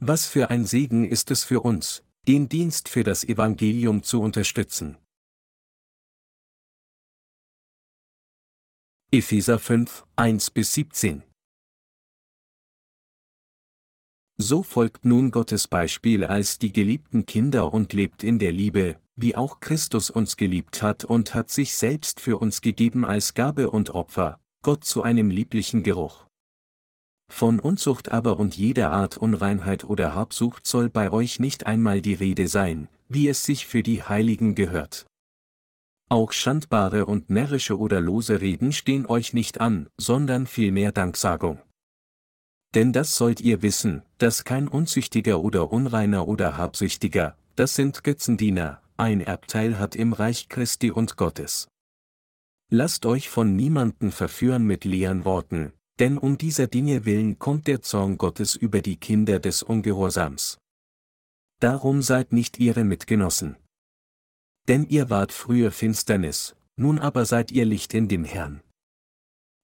Was 0.00 0.26
für 0.26 0.50
ein 0.50 0.64
Segen 0.64 1.04
ist 1.04 1.30
es 1.30 1.44
für 1.44 1.60
uns, 1.60 2.02
den 2.26 2.48
Dienst 2.48 2.88
für 2.88 3.04
das 3.04 3.22
Evangelium 3.22 4.02
zu 4.02 4.20
unterstützen. 4.20 4.98
Epheser 9.12 9.60
5, 9.60 10.04
1 10.16 10.50
bis 10.50 10.72
17 10.72 11.22
So 14.36 14.64
folgt 14.64 15.04
nun 15.04 15.30
Gottes 15.30 15.68
Beispiel 15.68 16.24
als 16.24 16.58
die 16.58 16.72
geliebten 16.72 17.24
Kinder 17.24 17.72
und 17.72 17.92
lebt 17.92 18.24
in 18.24 18.40
der 18.40 18.50
Liebe, 18.50 19.00
wie 19.14 19.36
auch 19.36 19.60
Christus 19.60 20.10
uns 20.10 20.36
geliebt 20.36 20.82
hat 20.82 21.04
und 21.04 21.34
hat 21.34 21.50
sich 21.50 21.76
selbst 21.76 22.18
für 22.18 22.38
uns 22.38 22.60
gegeben 22.60 23.04
als 23.04 23.34
Gabe 23.34 23.70
und 23.70 23.90
Opfer, 23.90 24.40
Gott 24.62 24.84
zu 24.84 25.04
einem 25.04 25.30
lieblichen 25.30 25.84
Geruch. 25.84 26.26
Von 27.28 27.58
Unzucht 27.58 28.12
aber 28.12 28.38
und 28.38 28.56
jeder 28.56 28.92
Art 28.92 29.16
Unreinheit 29.16 29.84
oder 29.84 30.14
Habsucht 30.14 30.66
soll 30.66 30.88
bei 30.88 31.10
euch 31.10 31.40
nicht 31.40 31.66
einmal 31.66 32.00
die 32.00 32.14
Rede 32.14 32.48
sein, 32.48 32.88
wie 33.08 33.28
es 33.28 33.44
sich 33.44 33.66
für 33.66 33.82
die 33.82 34.02
Heiligen 34.02 34.54
gehört. 34.54 35.06
Auch 36.10 36.32
schandbare 36.32 37.06
und 37.06 37.30
närrische 37.30 37.78
oder 37.78 38.00
lose 38.00 38.40
Reden 38.40 38.72
stehen 38.72 39.06
euch 39.06 39.32
nicht 39.32 39.60
an, 39.60 39.88
sondern 39.98 40.46
vielmehr 40.46 40.92
Danksagung. 40.92 41.60
Denn 42.74 42.92
das 42.92 43.16
sollt 43.16 43.40
ihr 43.40 43.62
wissen, 43.62 44.02
dass 44.18 44.44
kein 44.44 44.68
Unzüchtiger 44.68 45.40
oder 45.40 45.72
Unreiner 45.72 46.28
oder 46.28 46.56
Habsüchtiger, 46.56 47.36
das 47.56 47.74
sind 47.74 48.04
Götzendiener, 48.04 48.82
ein 48.96 49.20
Erbteil 49.20 49.78
hat 49.78 49.96
im 49.96 50.12
Reich 50.12 50.48
Christi 50.48 50.90
und 50.90 51.16
Gottes. 51.16 51.68
Lasst 52.70 53.06
euch 53.06 53.28
von 53.28 53.56
niemanden 53.56 54.10
verführen 54.12 54.64
mit 54.64 54.84
leeren 54.84 55.24
Worten, 55.24 55.72
denn 55.98 56.18
um 56.18 56.38
dieser 56.38 56.66
Dinge 56.66 57.04
willen 57.04 57.38
kommt 57.38 57.66
der 57.66 57.82
Zorn 57.82 58.18
Gottes 58.18 58.56
über 58.56 58.82
die 58.82 58.96
Kinder 58.96 59.38
des 59.38 59.62
Ungehorsams. 59.62 60.58
Darum 61.60 62.02
seid 62.02 62.32
nicht 62.32 62.58
ihre 62.58 62.84
Mitgenossen. 62.84 63.56
Denn 64.66 64.86
ihr 64.88 65.10
wart 65.10 65.32
früher 65.32 65.70
Finsternis, 65.70 66.56
nun 66.76 66.98
aber 66.98 67.26
seid 67.26 67.52
ihr 67.52 67.64
Licht 67.64 67.94
in 67.94 68.08
dem 68.08 68.24
Herrn. 68.24 68.62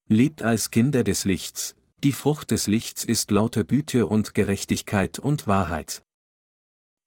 Lebt 0.09 0.43
als 0.43 0.71
Kinder 0.71 1.05
des 1.05 1.25
Lichts, 1.25 1.75
die 2.03 2.13
Frucht 2.13 2.51
des 2.51 2.67
Lichts 2.67 3.05
ist 3.05 3.31
lauter 3.31 3.65
Güte 3.65 4.07
und 4.07 4.35
Gerechtigkeit 4.35 5.19
und 5.19 5.47
Wahrheit. 5.47 6.03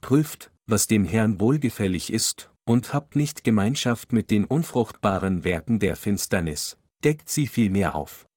Prüft, 0.01 0.51
was 0.67 0.87
dem 0.87 1.05
Herrn 1.05 1.39
wohlgefällig 1.39 2.11
ist, 2.11 2.51
und 2.65 2.93
habt 2.93 3.15
nicht 3.15 3.43
Gemeinschaft 3.43 4.13
mit 4.13 4.31
den 4.31 4.45
unfruchtbaren 4.45 5.43
Werken 5.43 5.79
der 5.79 5.95
Finsternis, 5.95 6.77
deckt 7.03 7.29
sie 7.29 7.47
vielmehr 7.47 7.95
auf. 7.95 8.27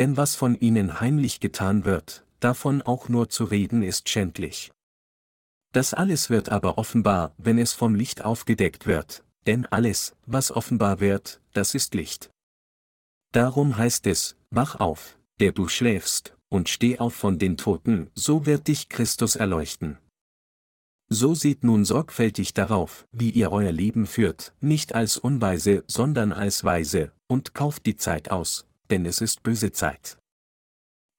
Denn 0.00 0.16
was 0.16 0.34
von 0.34 0.58
ihnen 0.58 0.98
heimlich 0.98 1.40
getan 1.40 1.84
wird, 1.84 2.24
davon 2.40 2.80
auch 2.80 3.10
nur 3.10 3.28
zu 3.28 3.44
reden 3.44 3.82
ist 3.82 4.08
schändlich. 4.08 4.72
Das 5.74 5.92
alles 5.92 6.30
wird 6.30 6.48
aber 6.48 6.78
offenbar, 6.78 7.34
wenn 7.36 7.58
es 7.58 7.74
vom 7.74 7.94
Licht 7.94 8.24
aufgedeckt 8.24 8.86
wird, 8.86 9.22
denn 9.46 9.66
alles, 9.66 10.16
was 10.24 10.52
offenbar 10.52 11.00
wird, 11.00 11.42
das 11.52 11.74
ist 11.74 11.94
Licht. 11.94 12.30
Darum 13.32 13.76
heißt 13.76 14.06
es, 14.06 14.36
wach 14.48 14.80
auf, 14.80 15.18
der 15.38 15.52
du 15.52 15.68
schläfst, 15.68 16.34
und 16.48 16.70
steh 16.70 16.98
auf 16.98 17.12
von 17.12 17.38
den 17.38 17.58
Toten, 17.58 18.08
so 18.14 18.46
wird 18.46 18.68
dich 18.68 18.88
Christus 18.88 19.36
erleuchten. 19.36 19.98
So 21.10 21.34
seht 21.34 21.62
nun 21.62 21.84
sorgfältig 21.84 22.54
darauf, 22.54 23.06
wie 23.12 23.28
ihr 23.28 23.52
euer 23.52 23.72
Leben 23.72 24.06
führt, 24.06 24.54
nicht 24.62 24.94
als 24.94 25.18
Unweise, 25.18 25.84
sondern 25.88 26.32
als 26.32 26.64
Weise, 26.64 27.12
und 27.26 27.52
kauft 27.52 27.84
die 27.84 27.96
Zeit 27.96 28.30
aus, 28.30 28.64
denn 28.90 29.06
es 29.06 29.20
ist 29.20 29.42
böse 29.42 29.72
Zeit. 29.72 30.18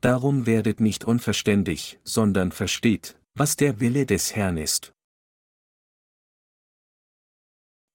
Darum 0.02 0.46
werdet 0.46 0.80
nicht 0.80 1.06
unverständig, 1.06 2.00
sondern 2.04 2.52
versteht, 2.52 3.20
was 3.36 3.56
der 3.56 3.80
Wille 3.80 4.06
des 4.06 4.36
Herrn 4.36 4.58
ist. 4.58 4.94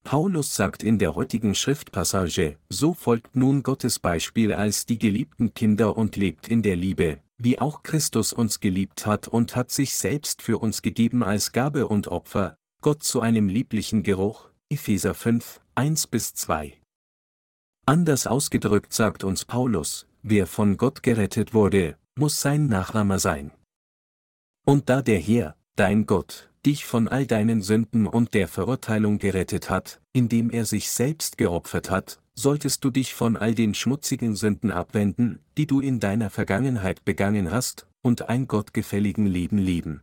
Paulus 0.05 0.55
sagt 0.55 0.85
in 0.85 1.01
der 1.01 1.17
heutigen 1.17 1.57
Schriftpassage, 1.57 2.59
so 2.69 2.95
folgt 2.95 3.35
nun 3.35 3.65
Gottes 3.65 3.99
Beispiel 3.99 4.53
als 4.53 4.87
die 4.87 5.01
geliebten 5.01 5.53
Kinder 5.53 5.97
und 5.97 6.15
lebt 6.15 6.47
in 6.47 6.63
der 6.63 6.77
Liebe, 6.77 7.19
wie 7.39 7.59
auch 7.59 7.83
Christus 7.83 8.33
uns 8.33 8.61
geliebt 8.61 9.05
hat 9.05 9.27
und 9.27 9.57
hat 9.57 9.73
sich 9.73 9.97
selbst 9.97 10.43
für 10.43 10.59
uns 10.59 10.81
gegeben 10.83 11.25
als 11.25 11.51
Gabe 11.51 11.89
und 11.89 12.07
Opfer, 12.07 12.57
Gott 12.83 13.03
zu 13.03 13.21
einem 13.21 13.49
lieblichen 13.49 14.05
Geruch, 14.05 14.49
Epheser 14.69 15.13
5, 15.13 15.61
1 15.75 16.07
bis 16.07 16.35
2. 16.35 16.79
Anders 17.89 18.27
ausgedrückt 18.27 18.93
sagt 18.93 19.23
uns 19.23 19.45
Paulus, 19.45 20.09
wer 20.23 20.49
von 20.49 20.77
Gott 20.77 21.05
gerettet 21.05 21.55
wurde, 21.55 21.97
muss 22.17 22.41
sein 22.41 22.67
Nachahmer 22.67 23.21
sein. 23.21 23.53
Und 24.67 24.89
da 24.89 25.03
der 25.03 25.21
Herr, 25.21 25.55
dein 25.77 26.05
Gott, 26.05 26.51
dich 26.67 26.85
von 26.85 27.07
all 27.07 27.27
deinen 27.27 27.63
Sünden 27.63 28.09
und 28.09 28.35
der 28.35 28.49
Verurteilung 28.49 29.19
gerettet 29.21 29.71
hat, 29.71 30.01
indem 30.13 30.51
er 30.51 30.65
sich 30.65 30.91
selbst 30.91 31.39
geopfert 31.39 31.89
hat, 31.89 32.21
solltest 32.35 32.83
du 32.83 32.91
dich 32.91 33.15
von 33.15 33.37
all 33.37 33.55
den 33.55 33.73
schmutzigen 33.73 34.35
Sünden 34.35 34.73
abwenden, 34.73 35.39
die 35.57 35.69
du 35.69 35.79
in 35.79 36.01
deiner 36.01 36.29
Vergangenheit 36.29 37.05
begangen 37.05 37.53
hast, 37.53 37.87
und 38.03 38.29
ein 38.29 38.49
gottgefälligen 38.49 39.27
Leben 39.27 39.59
leben. 39.59 40.03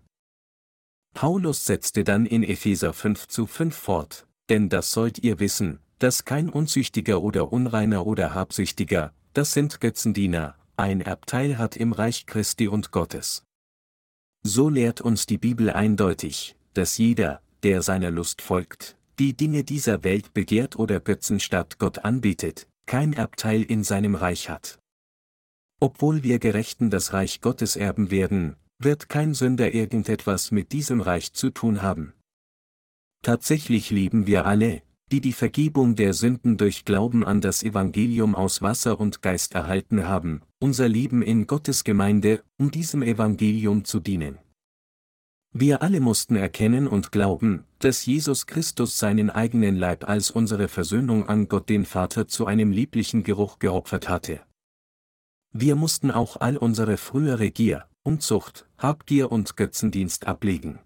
Paulus 1.13 1.65
setzte 1.65 2.05
dann 2.05 2.25
in 2.25 2.44
Epheser 2.44 2.94
5 2.94 3.27
zu 3.27 3.45
5 3.45 3.75
fort, 3.75 4.25
denn 4.50 4.70
das 4.70 4.92
sollt 4.92 5.20
ihr 5.20 5.40
wissen, 5.40 5.80
dass 6.00 6.26
kein 6.26 6.50
Unzüchtiger 6.50 7.22
oder 7.22 7.54
Unreiner 7.54 8.06
oder 8.06 8.34
Habsüchtiger, 8.34 9.14
das 9.34 9.54
sind 9.54 9.80
Götzendiener, 9.80 10.56
ein 10.76 11.02
Erbteil 11.02 11.58
hat 11.58 11.78
im 11.78 11.94
Reich 11.94 12.26
Christi 12.26 12.68
und 12.68 12.92
Gottes. 12.92 13.44
So 14.44 14.70
lehrt 14.70 15.02
uns 15.02 15.26
die 15.26 15.38
Bibel 15.38 15.70
eindeutig, 15.70 16.56
dass 16.74 16.98
jeder, 16.98 17.42
der 17.64 17.81
seiner 17.81 18.12
Lust 18.12 18.42
folgt, 18.42 18.98
die 19.20 19.38
Dinge 19.38 19.64
dieser 19.64 20.04
Welt 20.04 20.34
begehrt 20.34 20.78
oder 20.78 21.00
Götzen 21.00 21.40
statt 21.40 21.80
Gott 21.80 22.00
anbietet, 22.00 22.68
kein 22.86 23.14
Erbteil 23.14 23.62
in 23.62 23.84
seinem 23.84 24.16
Reich 24.16 24.50
hat. 24.50 24.80
Obwohl 25.80 26.24
wir 26.24 26.40
Gerechten 26.40 26.90
das 26.90 27.14
Reich 27.14 27.42
Gottes 27.42 27.75
erben 27.75 28.12
werden, 28.12 28.56
wird 28.80 29.10
kein 29.10 29.34
Sünder 29.34 29.74
irgendetwas 29.74 30.52
mit 30.52 30.72
diesem 30.72 31.00
Reich 31.00 31.34
zu 31.34 31.50
tun 31.50 31.81
haben. 31.81 32.14
Tatsächlich 33.23 33.89
lieben 33.89 34.28
wir 34.28 34.45
alle, 34.45 34.81
die 35.09 35.22
die 35.22 35.31
Vergebung 35.31 35.95
der 35.95 36.13
Sünden 36.13 36.57
durch 36.57 36.84
Glauben 36.84 37.23
an 37.23 37.39
das 37.39 37.63
Evangelium 37.63 38.35
aus 38.35 38.61
Wasser 38.61 39.00
und 39.00 39.22
Geist 39.22 39.56
erhalten 39.56 40.06
haben, 40.07 40.41
unser 40.59 40.89
Leben 40.89 41.22
in 41.22 41.47
Gottes 41.47 41.85
Gemeinde, 41.85 42.44
um 42.57 42.69
diesem 42.69 43.01
Evangelium 43.01 43.85
zu 43.85 44.01
dienen. 44.01 44.39
Wir 45.56 45.81
alle 45.81 46.01
mussten 46.01 46.35
erkennen 46.35 46.85
und 46.85 47.13
glauben, 47.13 47.63
dass 47.79 48.06
Jesus 48.06 48.45
Christus 48.45 49.00
seinen 49.00 49.29
eigenen 49.29 49.78
Leib 49.78 50.09
als 50.09 50.29
unsere 50.29 50.67
Versöhnung 50.67 51.29
an 51.29 51.47
Gott 51.47 51.69
den 51.69 51.85
Vater 51.85 52.28
zu 52.28 52.45
einem 52.45 52.72
lieblichen 52.72 53.23
Geruch 53.23 53.59
geopfert 53.59 54.09
hatte. 54.09 54.41
Wir 55.53 55.75
mussten 55.75 56.12
auch 56.12 56.41
all 56.41 56.57
unsere 56.57 56.97
frühere 56.97 57.51
Gier, 57.51 57.85
Unzucht, 58.01 58.67
Habgier 58.78 59.31
und 59.31 59.56
Götzendienst 59.56 60.28
ablegen. 60.28 60.79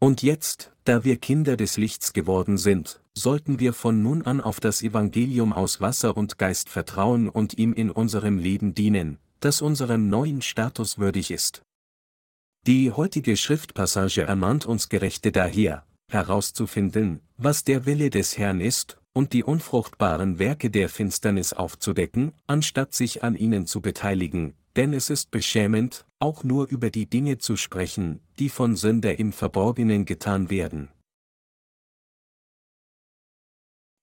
Und 0.00 0.22
jetzt, 0.22 0.70
da 0.84 1.04
wir 1.04 1.16
Kinder 1.16 1.56
des 1.56 1.76
Lichts 1.76 2.12
geworden 2.12 2.58
sind, 2.58 3.00
sollten 3.14 3.60
wir 3.60 3.72
von 3.72 4.02
nun 4.02 4.22
an 4.22 4.40
auf 4.40 4.60
das 4.60 4.82
Evangelium 4.82 5.52
aus 5.52 5.80
Wasser 5.80 6.16
und 6.16 6.38
Geist 6.38 6.68
vertrauen 6.68 7.28
und 7.28 7.56
ihm 7.58 7.72
in 7.72 7.90
unserem 7.90 8.38
Leben 8.38 8.74
dienen, 8.74 9.18
das 9.40 9.62
unserem 9.62 10.08
neuen 10.08 10.42
Status 10.42 10.98
würdig 10.98 11.30
ist. 11.30 11.62
Die 12.66 12.90
heutige 12.90 13.36
Schriftpassage 13.36 14.22
ermahnt 14.22 14.66
uns 14.66 14.88
Gerechte 14.88 15.32
daher, 15.32 15.84
herauszufinden, 16.10 17.20
was 17.36 17.64
der 17.64 17.86
Wille 17.86 18.10
des 18.10 18.38
Herrn 18.38 18.60
ist, 18.60 18.98
und 19.12 19.32
die 19.32 19.44
unfruchtbaren 19.44 20.38
Werke 20.38 20.70
der 20.70 20.88
Finsternis 20.88 21.52
aufzudecken, 21.52 22.32
anstatt 22.46 22.94
sich 22.94 23.22
an 23.22 23.36
ihnen 23.36 23.66
zu 23.66 23.80
beteiligen, 23.80 24.54
denn 24.76 24.92
es 24.92 25.10
ist 25.10 25.30
beschämend, 25.30 26.06
auch 26.18 26.44
nur 26.44 26.68
über 26.68 26.90
die 26.90 27.06
Dinge 27.06 27.38
zu 27.38 27.56
sprechen, 27.56 28.20
die 28.38 28.48
von 28.48 28.76
Sünder 28.76 29.18
im 29.18 29.32
Verborgenen 29.32 30.04
getan 30.04 30.50
werden. 30.50 30.88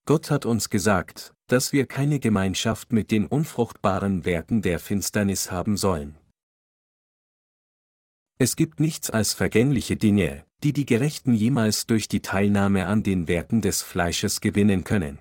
Gott 0.06 0.32
hat 0.32 0.46
uns 0.46 0.70
gesagt, 0.70 1.34
dass 1.48 1.74
wir 1.74 1.86
keine 1.86 2.20
Gemeinschaft 2.20 2.92
mit 2.92 3.12
den 3.12 3.28
unfruchtbaren 3.28 4.26
Werken 4.26 4.62
der 4.62 4.80
Finsternis 4.80 5.52
haben 5.52 5.78
sollen. 5.78 6.18
Es 8.40 8.56
gibt 8.56 8.80
nichts 8.80 9.12
als 9.12 9.34
vergängliche 9.34 9.98
Dinge, 9.98 10.46
die 10.64 10.74
die 10.74 10.86
Gerechten 10.86 11.34
jemals 11.34 11.86
durch 11.86 12.08
die 12.08 12.22
Teilnahme 12.22 12.88
an 12.88 13.04
den 13.04 13.28
Werken 13.28 13.62
des 13.62 13.84
Fleisches 13.84 14.42
gewinnen 14.42 14.84
können. 14.84 15.20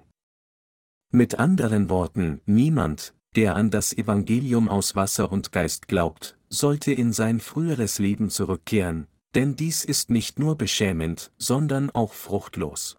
Mit 1.12 1.38
anderen 1.38 1.90
Worten, 1.90 2.40
niemand, 2.46 3.14
der 3.36 3.56
an 3.56 3.70
das 3.70 3.92
Evangelium 3.92 4.68
aus 4.68 4.96
Wasser 4.96 5.30
und 5.30 5.52
Geist 5.52 5.88
glaubt, 5.88 6.36
sollte 6.48 6.92
in 6.92 7.12
sein 7.12 7.40
früheres 7.40 7.98
Leben 7.98 8.30
zurückkehren, 8.30 9.06
denn 9.34 9.56
dies 9.56 9.84
ist 9.84 10.10
nicht 10.10 10.38
nur 10.38 10.56
beschämend, 10.56 11.30
sondern 11.38 11.90
auch 11.90 12.12
fruchtlos. 12.12 12.96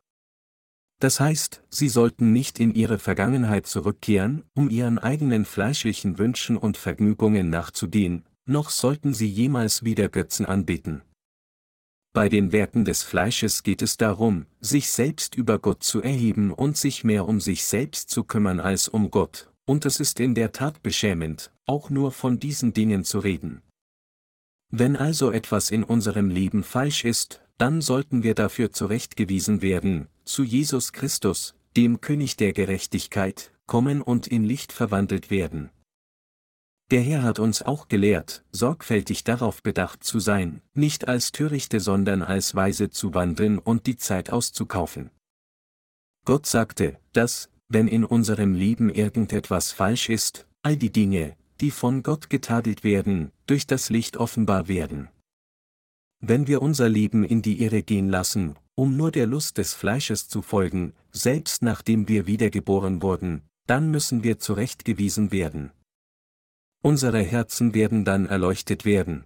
Das 1.00 1.20
heißt, 1.20 1.64
sie 1.70 1.90
sollten 1.90 2.32
nicht 2.32 2.60
in 2.60 2.74
ihre 2.76 3.00
Vergangenheit 3.00 3.66
zurückkehren, 3.66 4.44
um 4.54 4.70
ihren 4.70 5.00
eigenen 5.00 5.46
fleischlichen 5.46 6.20
Wünschen 6.20 6.58
und 6.58 6.78
Vergnügungen 6.78 7.50
nachzugehen, 7.50 8.24
noch 8.46 8.70
sollten 8.70 9.14
sie 9.14 9.28
jemals 9.28 9.84
wieder 9.84 10.10
Götzen 10.10 10.46
anbeten. 10.46 11.02
Bei 12.14 12.30
den 12.30 12.52
Werken 12.52 12.86
des 12.86 13.04
Fleisches 13.04 13.64
geht 13.64 13.82
es 13.82 13.98
darum, 13.98 14.46
sich 14.60 14.92
selbst 14.92 15.36
über 15.36 15.60
Gott 15.60 15.84
zu 15.84 16.02
erheben 16.02 16.52
und 16.52 16.78
sich 16.78 17.04
mehr 17.04 17.28
um 17.28 17.40
sich 17.40 17.64
selbst 17.64 18.10
zu 18.10 18.24
kümmern 18.24 18.60
als 18.60 18.88
um 18.88 19.12
Gott, 19.12 19.51
und 19.72 19.86
es 19.86 20.02
ist 20.02 20.20
in 20.20 20.36
der 20.36 20.52
Tat 20.52 20.84
beschämend, 20.84 21.50
auch 21.66 21.90
nur 21.90 22.12
von 22.12 22.42
diesen 22.42 22.74
Dingen 22.74 23.06
zu 23.06 23.20
reden. 23.20 23.62
Wenn 24.70 24.98
also 24.98 25.32
etwas 25.32 25.72
in 25.72 25.86
unserem 25.86 26.30
Leben 26.30 26.66
falsch 26.66 27.06
ist, 27.06 27.42
dann 27.58 27.80
sollten 27.80 28.22
wir 28.22 28.36
dafür 28.36 28.74
zurechtgewiesen 28.74 29.62
werden, 29.62 30.10
zu 30.26 30.44
Jesus 30.44 30.92
Christus, 30.92 31.56
dem 31.78 32.02
König 32.02 32.36
der 32.36 32.52
Gerechtigkeit, 32.52 33.54
kommen 33.66 34.02
und 34.02 34.28
in 34.28 34.44
Licht 34.44 34.74
verwandelt 34.74 35.30
werden. 35.32 35.70
Der 36.92 37.00
Herr 37.00 37.24
hat 37.24 37.40
uns 37.40 37.62
auch 37.62 37.88
gelehrt, 37.88 38.44
sorgfältig 38.52 39.24
darauf 39.24 39.64
bedacht 39.64 40.04
zu 40.04 40.20
sein, 40.20 40.62
nicht 40.74 41.08
als 41.08 41.32
Törichte, 41.32 41.80
sondern 41.80 42.24
als 42.24 42.56
Weise 42.56 42.90
zu 42.90 43.14
wandeln 43.14 43.58
und 43.58 43.88
die 43.88 43.96
Zeit 43.96 44.32
auszukaufen. 44.32 45.12
Gott 46.26 46.46
sagte, 46.46 47.00
dass, 47.14 47.50
wenn 47.74 47.88
in 47.88 48.04
unserem 48.04 48.54
Leben 48.54 48.90
irgendetwas 48.90 49.72
falsch 49.72 50.10
ist, 50.10 50.46
all 50.62 50.76
die 50.76 50.92
Dinge, 50.92 51.36
die 51.62 51.72
von 51.72 52.04
Gott 52.04 52.30
getadelt 52.30 52.84
werden, 52.84 53.32
durch 53.48 53.66
das 53.66 53.90
Licht 53.90 54.18
offenbar 54.18 54.68
werden. 54.68 55.10
Wenn 56.20 56.48
wir 56.48 56.62
unser 56.62 56.90
Leben 56.90 57.24
in 57.24 57.42
die 57.42 57.62
Irre 57.62 57.82
gehen 57.82 58.10
lassen, 58.10 58.56
um 58.76 58.98
nur 58.98 59.12
der 59.12 59.26
Lust 59.26 59.58
des 59.58 59.74
Fleisches 59.74 60.28
zu 60.28 60.42
folgen, 60.42 60.94
selbst 61.12 61.62
nachdem 61.62 62.08
wir 62.08 62.28
wiedergeboren 62.28 63.02
wurden, 63.02 63.42
dann 63.68 63.90
müssen 63.90 64.24
wir 64.24 64.38
zurechtgewiesen 64.38 65.32
werden. 65.32 65.72
Unsere 66.84 67.22
Herzen 67.22 67.74
werden 67.74 68.06
dann 68.06 68.26
erleuchtet 68.26 68.86
werden. 68.86 69.24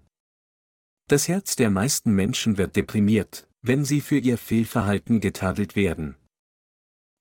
Das 1.08 1.28
Herz 1.28 1.56
der 1.56 1.70
meisten 1.70 2.14
Menschen 2.14 2.58
wird 2.58 2.76
deprimiert, 2.76 3.48
wenn 3.62 3.86
sie 3.86 4.02
für 4.02 4.18
ihr 4.18 4.38
Fehlverhalten 4.38 5.20
getadelt 5.20 5.76
werden. 5.76 6.16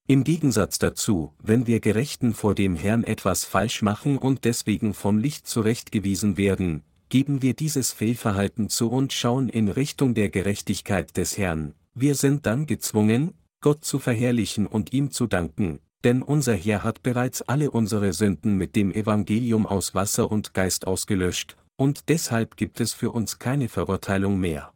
Im 0.07 0.23
Gegensatz 0.23 0.79
dazu, 0.79 1.33
wenn 1.43 1.67
wir 1.67 1.81
Gerechten 1.81 2.35
vor 2.35 2.55
dem 2.55 2.77
Herrn 2.77 3.05
etwas 3.05 3.45
falsch 3.45 3.81
machen 3.81 4.19
und 4.19 4.45
deswegen 4.45 4.93
vom 4.93 5.17
Licht 5.17 5.47
zurechtgewiesen 5.47 6.37
werden, 6.37 6.83
geben 7.09 7.41
wir 7.41 7.55
dieses 7.55 7.91
Fehlverhalten 7.91 8.69
zu 8.69 8.91
und 8.91 9.15
schauen 9.15 9.49
in 9.49 9.69
Richtung 9.71 10.13
der 10.13 10.29
Gerechtigkeit 10.29 11.17
des 11.17 11.39
Herrn, 11.39 11.75
wir 11.95 12.17
sind 12.17 12.45
dann 12.45 12.67
gezwungen, 12.67 13.33
Gott 13.63 13.83
zu 13.83 13.99
verherrlichen 13.99 14.67
und 14.67 14.93
ihm 14.93 15.11
zu 15.11 15.27
danken, 15.27 15.79
denn 16.03 16.23
unser 16.23 16.55
Herr 16.55 16.85
hat 16.85 17.03
bereits 17.03 17.41
alle 17.41 17.71
unsere 17.71 18.13
Sünden 18.13 18.59
mit 18.59 18.77
dem 18.77 18.93
Evangelium 18.93 19.65
aus 19.65 19.95
Wasser 19.95 20.31
und 20.31 20.53
Geist 20.53 20.87
ausgelöscht, 20.87 21.57
und 21.77 22.11
deshalb 22.11 22.59
gibt 22.59 22.81
es 22.81 22.93
für 22.93 23.11
uns 23.11 23.39
keine 23.39 23.71
Verurteilung 23.71 24.39
mehr. 24.39 24.75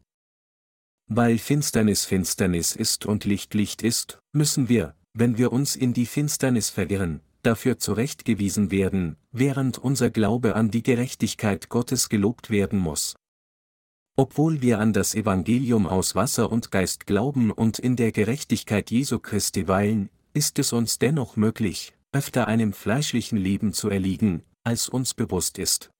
Weil 1.06 1.36
Finsternis 1.36 2.06
Finsternis 2.06 2.74
ist 2.74 3.04
und 3.04 3.26
Licht 3.26 3.52
Licht 3.52 3.82
ist, 3.82 4.20
müssen 4.32 4.70
wir, 4.70 4.94
wenn 5.14 5.38
wir 5.38 5.52
uns 5.52 5.76
in 5.76 5.92
die 5.92 6.06
Finsternis 6.06 6.70
verirren, 6.70 7.20
dafür 7.42 7.78
zurechtgewiesen 7.78 8.70
werden, 8.70 9.16
während 9.32 9.78
unser 9.78 10.10
Glaube 10.10 10.54
an 10.54 10.70
die 10.70 10.82
Gerechtigkeit 10.82 11.68
Gottes 11.68 12.08
gelobt 12.08 12.50
werden 12.50 12.78
muss. 12.78 13.16
Obwohl 14.16 14.62
wir 14.62 14.80
an 14.80 14.92
das 14.92 15.14
Evangelium 15.14 15.86
aus 15.86 16.14
Wasser 16.14 16.50
und 16.50 16.72
Geist 16.72 17.06
glauben 17.06 17.52
und 17.52 17.78
in 17.78 17.94
der 17.94 18.10
Gerechtigkeit 18.10 18.90
Jesu 18.90 19.20
Christi 19.20 19.68
weilen, 19.68 20.10
ist 20.34 20.58
es 20.58 20.72
uns 20.72 20.98
dennoch 20.98 21.36
möglich, 21.36 21.94
öfter 22.12 22.48
einem 22.48 22.72
fleischlichen 22.72 23.38
Leben 23.38 23.72
zu 23.72 23.88
erliegen, 23.88 24.42
als 24.64 24.88
uns 24.88 25.14
bewusst 25.14 25.58
ist. 25.58 25.90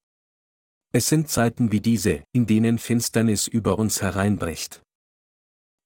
Es 0.92 1.08
sind 1.08 1.28
Zeiten 1.28 1.70
wie 1.70 1.80
diese, 1.80 2.24
in 2.32 2.46
denen 2.46 2.78
Finsternis 2.78 3.46
über 3.46 3.78
uns 3.78 4.02
hereinbricht. 4.02 4.82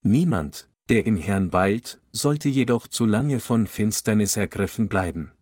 Niemand, 0.03 0.71
der 0.93 1.07
im 1.07 1.17
Herrn 1.17 1.55
weilt, 1.55 2.03
sollte 2.13 2.51
jedoch 2.51 2.87
zu 2.87 3.07
lange 3.07 3.41
von 3.41 3.67
Finsternis 3.67 4.37
ergriffen 4.37 4.91
bleiben. 4.91 5.33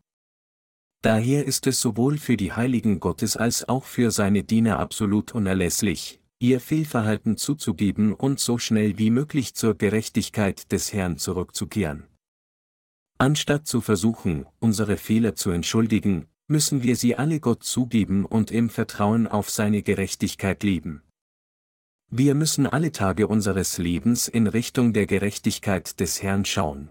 Daher 1.02 1.44
ist 1.44 1.66
es 1.66 1.80
sowohl 1.80 2.18
für 2.18 2.36
die 2.36 2.52
Heiligen 2.52 3.00
Gottes 3.00 3.36
als 3.36 3.68
auch 3.68 3.82
für 3.82 4.12
seine 4.12 4.44
Diener 4.44 4.78
absolut 4.78 5.32
unerlässlich, 5.32 6.20
ihr 6.38 6.60
Fehlverhalten 6.60 7.36
zuzugeben 7.36 8.14
und 8.14 8.38
so 8.38 8.58
schnell 8.58 8.96
wie 8.96 9.10
möglich 9.10 9.54
zur 9.56 9.74
Gerechtigkeit 9.74 10.70
des 10.70 10.92
Herrn 10.92 11.18
zurückzukehren. 11.18 12.04
Anstatt 13.18 13.66
zu 13.66 13.80
versuchen, 13.80 14.46
unsere 14.60 14.96
Fehler 14.98 15.34
zu 15.34 15.50
entschuldigen, 15.50 16.28
müssen 16.46 16.84
wir 16.84 16.94
sie 16.94 17.16
alle 17.16 17.40
Gott 17.40 17.64
zugeben 17.64 18.24
und 18.24 18.52
im 18.52 18.70
Vertrauen 18.70 19.26
auf 19.26 19.50
seine 19.50 19.82
Gerechtigkeit 19.82 20.62
leben. 20.62 21.02
Wir 22.12 22.34
müssen 22.34 22.66
alle 22.66 22.90
Tage 22.90 23.28
unseres 23.28 23.78
Lebens 23.78 24.26
in 24.26 24.48
Richtung 24.48 24.92
der 24.92 25.06
Gerechtigkeit 25.06 26.00
des 26.00 26.24
Herrn 26.24 26.44
schauen. 26.44 26.90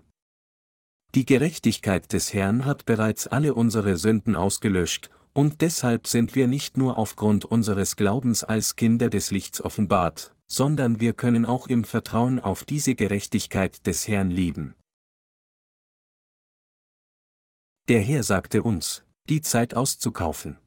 Die 1.14 1.26
Gerechtigkeit 1.26 2.14
des 2.14 2.34
Herrn 2.34 2.64
hat 2.64 2.86
bereits 2.86 3.28
alle 3.28 3.54
unsere 3.54 3.98
Sünden 3.98 4.38
ausgelöscht, 4.38 5.10
und 5.34 5.60
deshalb 5.60 6.08
sind 6.08 6.36
wir 6.36 6.48
nicht 6.48 6.78
nur 6.78 6.98
aufgrund 6.98 7.44
unseres 7.44 7.98
Glaubens 7.98 8.46
als 8.46 8.78
Kinder 8.78 9.10
des 9.10 9.30
Lichts 9.30 9.62
offenbart, 9.62 10.34
sondern 10.48 11.02
wir 11.02 11.12
können 11.12 11.46
auch 11.46 11.68
im 11.68 11.84
Vertrauen 11.84 12.40
auf 12.40 12.64
diese 12.64 12.96
Gerechtigkeit 12.96 13.86
des 13.88 14.08
Herrn 14.08 14.32
leben. 14.32 14.74
Der 17.90 18.00
Herr 18.00 18.24
sagte 18.24 18.64
uns, 18.64 19.04
die 19.28 19.42
Zeit 19.42 19.74
auszukaufen. 19.74 20.58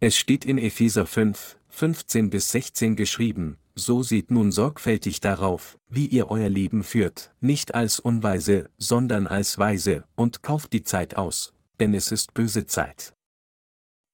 Es 0.00 0.16
steht 0.16 0.44
in 0.44 0.58
Epheser 0.58 1.06
5, 1.06 1.56
15 1.68 2.30
bis 2.30 2.50
16 2.50 2.96
geschrieben, 2.96 3.58
so 3.74 4.02
seht 4.02 4.30
nun 4.30 4.52
sorgfältig 4.52 5.20
darauf, 5.20 5.78
wie 5.88 6.06
ihr 6.06 6.30
euer 6.30 6.48
Leben 6.48 6.84
führt, 6.84 7.32
nicht 7.40 7.74
als 7.74 8.00
Unweise, 8.00 8.70
sondern 8.78 9.26
als 9.26 9.58
Weise, 9.58 10.04
und 10.14 10.42
kauft 10.42 10.72
die 10.72 10.82
Zeit 10.82 11.16
aus, 11.16 11.54
denn 11.80 11.94
es 11.94 12.12
ist 12.12 12.34
böse 12.34 12.66
Zeit. 12.66 13.14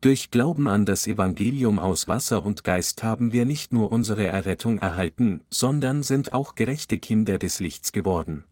Durch 0.03 0.31
Glauben 0.31 0.67
an 0.67 0.87
das 0.87 1.07
Evangelium 1.07 1.79
aus 1.79 2.09
Wasser 2.09 2.47
und 2.47 2.65
Geist 2.65 3.03
haben 3.03 3.33
wir 3.33 3.45
nicht 3.45 3.75
nur 3.75 3.93
unsere 3.93 4.27
Errettung 4.27 4.79
erhalten, 4.79 5.43
sondern 5.51 6.03
sind 6.03 6.33
auch 6.33 6.55
gerechte 6.55 6.99
Kinder 6.99 7.39
des 7.39 7.61
Lichts 7.61 7.93
geworden. 7.93 8.45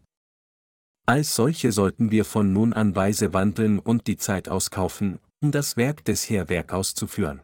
Als 1.07 1.33
solche 1.33 1.71
sollten 1.71 2.11
wir 2.11 2.23
von 2.23 2.53
nun 2.53 2.71
an 2.73 2.95
weise 2.95 3.33
wandeln 3.33 3.79
und 3.79 4.05
die 4.05 4.17
Zeit 4.17 4.47
auskaufen, 4.47 5.17
um 5.41 5.51
das 5.51 5.77
Werk 5.77 6.03
des 6.05 6.29
Herrwerk 6.29 6.73
auszuführen. 6.73 7.41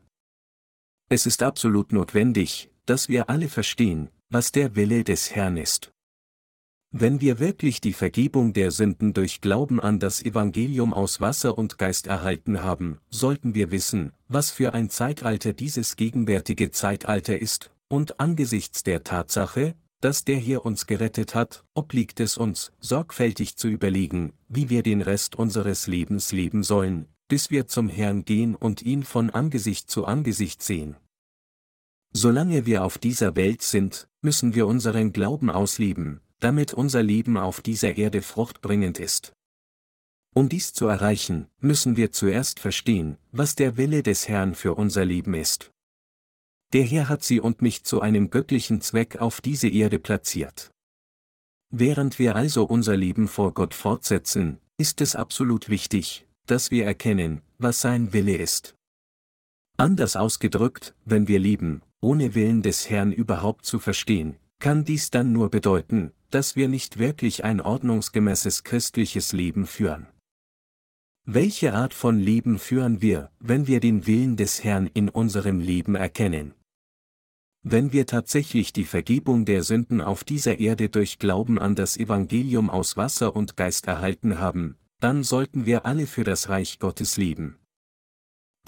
Es 1.07 1.25
ist 1.25 1.43
absolut 1.43 1.91
notwendig, 1.91 2.69
dass 2.85 3.09
wir 3.09 3.29
alle 3.29 3.47
verstehen, 3.47 4.09
was 4.29 4.51
der 4.51 4.75
Wille 4.75 5.03
des 5.03 5.33
Herrn 5.33 5.57
ist. 5.57 5.91
Wenn 6.91 7.19
wir 7.19 7.39
wirklich 7.39 7.81
die 7.81 7.93
Vergebung 7.93 8.53
der 8.53 8.71
Sünden 8.71 9.13
durch 9.13 9.41
Glauben 9.41 9.79
an 9.81 9.99
das 9.99 10.23
Evangelium 10.23 10.93
aus 10.93 11.19
Wasser 11.19 11.57
und 11.57 11.77
Geist 11.77 12.07
erhalten 12.07 12.63
haben, 12.63 12.99
sollten 13.09 13.53
wir 13.53 13.71
wissen, 13.71 14.13
was 14.27 14.51
für 14.51 14.73
ein 14.73 14.89
Zeitalter 14.89 15.53
dieses 15.53 15.95
gegenwärtige 15.95 16.71
Zeitalter 16.71 17.39
ist, 17.39 17.71
und 17.87 18.19
angesichts 18.19 18.83
der 18.83 19.03
Tatsache, 19.03 19.75
dass 20.01 20.23
der 20.23 20.37
hier 20.37 20.65
uns 20.65 20.87
gerettet 20.87 21.35
hat, 21.35 21.63
obliegt 21.73 22.19
es 22.19 22.37
uns, 22.37 22.71
sorgfältig 22.79 23.57
zu 23.57 23.67
überlegen, 23.67 24.33
wie 24.47 24.69
wir 24.69 24.81
den 24.81 25.01
Rest 25.01 25.35
unseres 25.35 25.87
Lebens 25.87 26.31
leben 26.31 26.63
sollen, 26.63 27.07
bis 27.27 27.51
wir 27.51 27.67
zum 27.67 27.89
Herrn 27.89 28.25
gehen 28.25 28.55
und 28.55 28.81
ihn 28.81 29.03
von 29.03 29.29
Angesicht 29.29 29.89
zu 29.89 30.05
Angesicht 30.05 30.61
sehen. 30.61 30.95
Solange 32.13 32.65
wir 32.65 32.83
auf 32.83 32.97
dieser 32.97 33.35
Welt 33.35 33.61
sind, 33.61 34.07
müssen 34.21 34.55
wir 34.55 34.67
unseren 34.67 35.11
Glauben 35.11 35.49
ausleben, 35.49 36.21
damit 36.39 36.73
unser 36.73 37.03
Leben 37.03 37.37
auf 37.37 37.61
dieser 37.61 37.97
Erde 37.97 38.21
fruchtbringend 38.21 38.99
ist. 38.99 39.33
Um 40.33 40.49
dies 40.49 40.73
zu 40.73 40.87
erreichen, 40.87 41.47
müssen 41.59 41.97
wir 41.97 42.11
zuerst 42.11 42.59
verstehen, 42.59 43.17
was 43.31 43.55
der 43.55 43.77
Wille 43.77 44.03
des 44.03 44.27
Herrn 44.27 44.53
für 44.53 44.75
unser 44.75 45.05
Leben 45.05 45.33
ist. 45.33 45.71
Der 46.73 46.83
Herr 46.83 47.07
hat 47.07 47.23
sie 47.23 47.39
und 47.39 47.61
mich 47.61 47.83
zu 47.83 48.01
einem 48.01 48.29
göttlichen 48.29 48.81
Zweck 48.81 49.17
auf 49.21 49.39
diese 49.39 49.69
Erde 49.69 49.97
platziert. 49.97 50.71
Während 51.69 52.19
wir 52.19 52.35
also 52.35 52.65
unser 52.65 52.97
Leben 52.97 53.27
vor 53.27 53.53
Gott 53.53 53.73
fortsetzen, 53.73 54.59
ist 54.77 54.99
es 55.01 55.15
absolut 55.15 55.69
wichtig, 55.69 56.24
dass 56.45 56.71
wir 56.71 56.85
erkennen, 56.85 57.41
was 57.57 57.81
sein 57.81 58.13
Wille 58.13 58.37
ist. 58.37 58.75
Anders 59.77 60.15
ausgedrückt, 60.15 60.95
wenn 61.05 61.27
wir 61.27 61.39
lieben, 61.39 61.81
ohne 62.01 62.35
Willen 62.35 62.61
des 62.61 62.89
Herrn 62.89 63.11
überhaupt 63.11 63.65
zu 63.65 63.79
verstehen, 63.79 64.37
kann 64.59 64.85
dies 64.85 65.09
dann 65.09 65.33
nur 65.33 65.49
bedeuten, 65.49 66.11
dass 66.29 66.55
wir 66.55 66.67
nicht 66.67 66.97
wirklich 66.97 67.43
ein 67.43 67.61
ordnungsgemäßes 67.61 68.63
christliches 68.63 69.33
Leben 69.33 69.65
führen. 69.65 70.07
Welche 71.25 71.73
Art 71.73 71.93
von 71.93 72.19
Leben 72.19 72.59
führen 72.59 73.01
wir, 73.01 73.31
wenn 73.39 73.67
wir 73.67 73.79
den 73.79 74.05
Willen 74.05 74.37
des 74.37 74.63
Herrn 74.63 74.87
in 74.87 75.09
unserem 75.09 75.59
Leben 75.59 75.95
erkennen? 75.95 76.53
Wenn 77.63 77.91
wir 77.91 78.05
tatsächlich 78.05 78.73
die 78.73 78.83
Vergebung 78.83 79.43
der 79.43 79.63
Sünden 79.63 79.99
auf 80.01 80.23
dieser 80.23 80.59
Erde 80.59 80.87
durch 80.87 81.17
Glauben 81.17 81.57
an 81.57 81.73
das 81.73 81.97
Evangelium 81.97 82.69
aus 82.69 82.95
Wasser 82.95 83.35
und 83.35 83.57
Geist 83.57 83.87
erhalten 83.87 84.37
haben, 84.37 84.77
dann 84.99 85.23
sollten 85.23 85.65
wir 85.65 85.85
alle 85.85 86.07
für 86.07 86.23
das 86.23 86.49
Reich 86.49 86.79
Gottes 86.79 87.17
leben. 87.17 87.57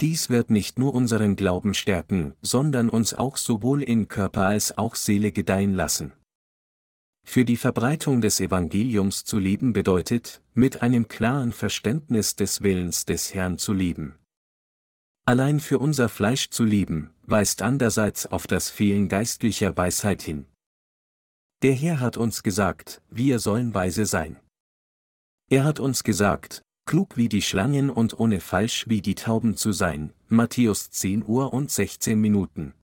Dies 0.00 0.30
wird 0.30 0.50
nicht 0.50 0.78
nur 0.78 0.94
unseren 0.94 1.34
Glauben 1.34 1.74
stärken, 1.74 2.34
sondern 2.40 2.88
uns 2.88 3.14
auch 3.14 3.36
sowohl 3.36 3.82
in 3.82 4.06
Körper 4.06 4.46
als 4.46 4.78
auch 4.78 4.94
Seele 4.94 5.32
gedeihen 5.32 5.74
lassen. 5.74 6.12
Für 7.26 7.44
die 7.44 7.56
Verbreitung 7.56 8.20
des 8.20 8.40
Evangeliums 8.40 9.24
zu 9.24 9.38
leben 9.38 9.72
bedeutet, 9.72 10.40
mit 10.54 10.82
einem 10.82 11.08
klaren 11.08 11.52
Verständnis 11.52 12.36
des 12.36 12.62
Willens 12.62 13.04
des 13.04 13.34
Herrn 13.34 13.58
zu 13.58 13.72
leben. 13.72 14.14
Allein 15.26 15.60
für 15.60 15.78
unser 15.78 16.08
Fleisch 16.08 16.48
zu 16.48 16.64
leben, 16.64 17.10
weist 17.22 17.60
andererseits 17.60 18.26
auf 18.26 18.46
das 18.46 18.70
Fehlen 18.70 19.08
geistlicher 19.08 19.76
Weisheit 19.76 20.22
hin. 20.22 20.46
Der 21.62 21.74
Herr 21.74 22.00
hat 22.00 22.16
uns 22.16 22.42
gesagt, 22.42 23.02
wir 23.10 23.40
sollen 23.40 23.74
weise 23.74 24.06
sein. 24.06 24.38
Er 25.50 25.64
hat 25.64 25.80
uns 25.80 26.04
gesagt, 26.04 26.62
klug 26.84 27.16
wie 27.16 27.30
die 27.30 27.40
Schlangen 27.40 27.88
und 27.88 28.20
ohne 28.20 28.40
falsch 28.40 28.86
wie 28.88 29.00
die 29.00 29.14
Tauben 29.14 29.56
zu 29.56 29.72
sein, 29.72 30.12
Matthäus 30.28 30.90
10 30.90 31.24
Uhr 31.26 31.54
und 31.54 31.70
16 31.70 32.20
Minuten. 32.20 32.74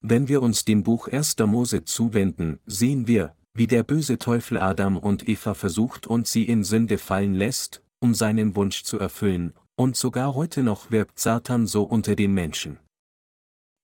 Wenn 0.00 0.28
wir 0.28 0.40
uns 0.40 0.64
dem 0.64 0.82
Buch 0.82 1.08
1. 1.08 1.36
Mose 1.40 1.84
zuwenden, 1.84 2.58
sehen 2.64 3.06
wir, 3.06 3.34
wie 3.52 3.66
der 3.66 3.82
böse 3.82 4.18
Teufel 4.18 4.56
Adam 4.56 4.96
und 4.96 5.28
Eva 5.28 5.52
versucht 5.52 6.06
und 6.06 6.26
sie 6.26 6.44
in 6.44 6.64
Sünde 6.64 6.96
fallen 6.96 7.34
lässt, 7.34 7.82
um 7.98 8.14
seinen 8.14 8.56
Wunsch 8.56 8.84
zu 8.84 8.98
erfüllen, 8.98 9.52
und 9.76 9.94
sogar 9.94 10.34
heute 10.34 10.62
noch 10.62 10.90
wirkt 10.90 11.18
Satan 11.18 11.66
so 11.66 11.82
unter 11.82 12.16
den 12.16 12.32
Menschen. 12.32 12.78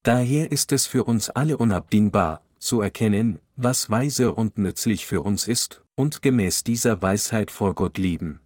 Daher 0.05 0.50
ist 0.53 0.73
es 0.73 0.87
für 0.87 1.05
uns 1.05 1.29
alle 1.29 1.59
unabdingbar, 1.59 2.43
zu 2.59 2.81
erkennen, 2.81 3.41
was 3.57 3.91
weise 3.91 4.33
und 4.33 4.57
nützlich 4.57 5.05
für 5.05 5.21
uns 5.21 5.49
ist, 5.49 5.84
und 5.97 6.23
gemäß 6.23 6.65
dieser 6.65 7.03
Weisheit 7.03 7.51
vor 7.51 7.75
Gott 7.75 7.99
lieben. 7.99 8.41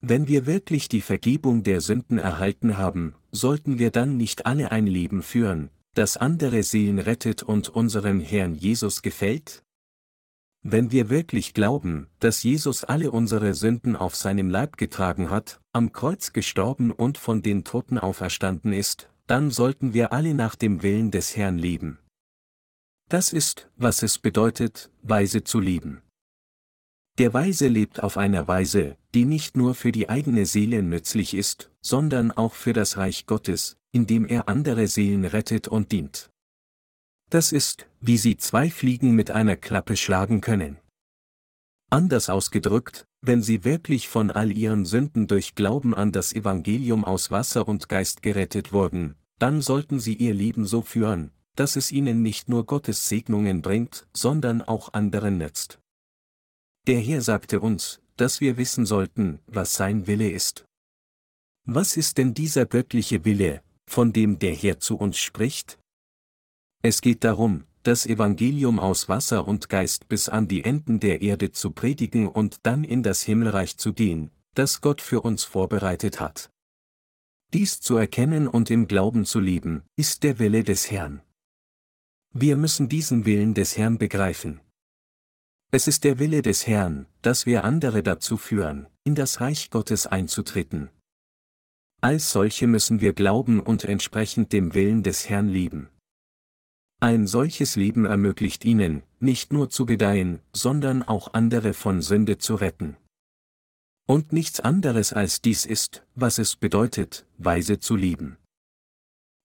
Wenn 0.00 0.28
wir 0.28 0.44
wirklich 0.46 0.88
die 0.88 1.00
Vergebung 1.00 1.62
der 1.62 1.80
Sünden 1.80 2.18
erhalten 2.18 2.76
haben, 2.76 3.14
sollten 3.32 3.78
wir 3.78 3.90
dann 3.90 4.16
nicht 4.16 4.44
alle 4.44 4.70
ein 4.70 4.86
Leben 4.86 5.22
führen, 5.22 5.70
das 5.94 6.16
andere 6.16 6.62
Seelen 6.62 6.98
rettet 6.98 7.42
und 7.42 7.70
unserem 7.70 8.20
Herrn 8.20 8.54
Jesus 8.54 9.00
gefällt? 9.00 9.62
Wenn 10.62 10.92
wir 10.92 11.10
wirklich 11.10 11.54
glauben, 11.54 12.08
dass 12.20 12.42
Jesus 12.42 12.84
alle 12.84 13.10
unsere 13.10 13.54
Sünden 13.54 13.96
auf 13.96 14.16
seinem 14.16 14.48
Leib 14.50 14.76
getragen 14.76 15.30
hat, 15.30 15.60
am 15.72 15.92
Kreuz 15.92 16.32
gestorben 16.32 16.90
und 16.90 17.18
von 17.18 17.42
den 17.42 17.64
Toten 17.64 17.98
auferstanden 17.98 18.72
ist, 18.72 19.10
dann 19.26 19.50
sollten 19.50 19.94
wir 19.94 20.12
alle 20.12 20.34
nach 20.34 20.54
dem 20.54 20.82
Willen 20.82 21.10
des 21.10 21.36
Herrn 21.36 21.58
leben. 21.58 21.98
Das 23.08 23.32
ist, 23.32 23.70
was 23.76 24.02
es 24.02 24.18
bedeutet, 24.18 24.90
weise 25.02 25.44
zu 25.44 25.60
lieben. 25.60 26.02
Der 27.18 27.32
Weise 27.32 27.68
lebt 27.68 28.02
auf 28.02 28.16
einer 28.16 28.48
Weise, 28.48 28.96
die 29.14 29.24
nicht 29.24 29.56
nur 29.56 29.76
für 29.76 29.92
die 29.92 30.08
eigene 30.08 30.46
Seele 30.46 30.82
nützlich 30.82 31.34
ist, 31.34 31.70
sondern 31.80 32.32
auch 32.32 32.54
für 32.54 32.72
das 32.72 32.96
Reich 32.96 33.26
Gottes, 33.26 33.76
indem 33.92 34.26
er 34.26 34.48
andere 34.48 34.88
Seelen 34.88 35.24
rettet 35.24 35.68
und 35.68 35.92
dient. 35.92 36.30
Das 37.30 37.52
ist, 37.52 37.86
wie 38.00 38.18
sie 38.18 38.36
zwei 38.36 38.68
Fliegen 38.68 39.14
mit 39.14 39.30
einer 39.30 39.56
Klappe 39.56 39.96
schlagen 39.96 40.40
können. 40.40 40.78
Anders 41.88 42.28
ausgedrückt, 42.30 43.06
wenn 43.20 43.42
sie 43.42 43.62
wirklich 43.62 44.08
von 44.08 44.32
all 44.32 44.50
ihren 44.50 44.84
Sünden 44.84 45.28
durch 45.28 45.54
Glauben 45.54 45.94
an 45.94 46.10
das 46.10 46.32
Evangelium 46.32 47.04
aus 47.04 47.30
Wasser 47.30 47.68
und 47.68 47.88
Geist 47.88 48.22
gerettet 48.22 48.72
wurden, 48.72 49.14
dann 49.38 49.60
sollten 49.60 50.00
sie 50.00 50.14
ihr 50.14 50.34
Leben 50.34 50.66
so 50.66 50.82
führen, 50.82 51.30
dass 51.54 51.76
es 51.76 51.92
ihnen 51.92 52.22
nicht 52.22 52.48
nur 52.48 52.66
Gottes 52.66 53.08
Segnungen 53.08 53.62
bringt, 53.62 54.08
sondern 54.12 54.62
auch 54.62 54.92
anderen 54.92 55.38
nützt. 55.38 55.78
Der 56.86 57.00
Herr 57.00 57.22
sagte 57.22 57.60
uns, 57.60 58.02
dass 58.16 58.42
wir 58.42 58.58
wissen 58.58 58.84
sollten, 58.84 59.38
was 59.46 59.74
sein 59.74 60.06
Wille 60.06 60.30
ist. 60.30 60.66
Was 61.64 61.96
ist 61.96 62.18
denn 62.18 62.34
dieser 62.34 62.66
göttliche 62.66 63.24
Wille, 63.24 63.62
von 63.86 64.12
dem 64.12 64.38
der 64.38 64.54
Herr 64.54 64.80
zu 64.80 64.96
uns 64.96 65.18
spricht? 65.18 65.78
Es 66.82 67.00
geht 67.00 67.24
darum, 67.24 67.64
das 67.84 68.04
Evangelium 68.04 68.78
aus 68.78 69.08
Wasser 69.08 69.48
und 69.48 69.70
Geist 69.70 70.08
bis 70.08 70.28
an 70.28 70.46
die 70.46 70.62
Enden 70.64 71.00
der 71.00 71.22
Erde 71.22 71.52
zu 71.52 71.70
predigen 71.70 72.28
und 72.28 72.58
dann 72.64 72.84
in 72.84 73.02
das 73.02 73.22
Himmelreich 73.22 73.78
zu 73.78 73.94
gehen, 73.94 74.30
das 74.52 74.82
Gott 74.82 75.00
für 75.00 75.22
uns 75.22 75.44
vorbereitet 75.44 76.20
hat. 76.20 76.50
Dies 77.54 77.80
zu 77.80 77.96
erkennen 77.96 78.46
und 78.46 78.70
im 78.70 78.88
Glauben 78.88 79.24
zu 79.24 79.40
leben, 79.40 79.84
ist 79.96 80.22
der 80.22 80.38
Wille 80.38 80.64
des 80.64 80.90
Herrn. 80.90 81.22
Wir 82.32 82.56
müssen 82.58 82.90
diesen 82.90 83.24
Willen 83.24 83.54
des 83.54 83.78
Herrn 83.78 83.96
begreifen. 83.96 84.60
Es 85.74 85.88
ist 85.88 86.04
der 86.04 86.20
Wille 86.20 86.40
des 86.40 86.68
Herrn, 86.68 87.06
dass 87.20 87.46
wir 87.46 87.64
andere 87.64 88.04
dazu 88.04 88.36
führen, 88.36 88.86
in 89.02 89.16
das 89.16 89.40
Reich 89.40 89.70
Gottes 89.70 90.06
einzutreten. 90.06 90.88
Als 92.00 92.30
solche 92.30 92.68
müssen 92.68 93.00
wir 93.00 93.12
glauben 93.12 93.58
und 93.58 93.82
entsprechend 93.82 94.52
dem 94.52 94.74
Willen 94.74 95.02
des 95.02 95.28
Herrn 95.28 95.48
lieben. 95.48 95.88
Ein 97.00 97.26
solches 97.26 97.74
Leben 97.74 98.04
ermöglicht 98.04 98.64
ihnen, 98.64 99.02
nicht 99.18 99.52
nur 99.52 99.68
zu 99.68 99.84
gedeihen, 99.84 100.38
sondern 100.52 101.02
auch 101.02 101.34
andere 101.34 101.74
von 101.74 102.02
Sünde 102.02 102.38
zu 102.38 102.54
retten. 102.54 102.96
Und 104.06 104.32
nichts 104.32 104.60
anderes 104.60 105.12
als 105.12 105.42
dies 105.42 105.66
ist, 105.66 106.06
was 106.14 106.38
es 106.38 106.54
bedeutet, 106.54 107.26
weise 107.36 107.80
zu 107.80 107.96
lieben. 107.96 108.36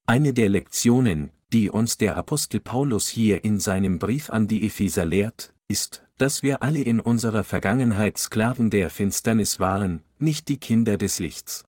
Eine 0.05 0.35
der 0.35 0.49
Lektionen, 0.49 1.31
die 1.51 1.71
uns 1.71 1.97
der 1.97 2.17
Apostel 2.17 2.59
Paulus 2.59 3.07
hier 3.07 3.43
in 3.43 3.59
seinem 3.59 3.97
Brief 3.97 4.29
an 4.29 4.47
die 4.47 4.63
Epheser 4.63 5.05
lehrt, 5.05 5.55
ist, 5.67 6.05
dass 6.19 6.43
wir 6.43 6.61
alle 6.61 6.81
in 6.81 6.99
unserer 6.99 7.45
Vergangenheit 7.45 8.17
Sklaven 8.17 8.69
der 8.69 8.89
Finsternis 8.89 9.59
waren, 9.59 10.03
nicht 10.19 10.49
die 10.49 10.57
Kinder 10.57 10.97
des 10.97 11.19
Lichts. 11.19 11.63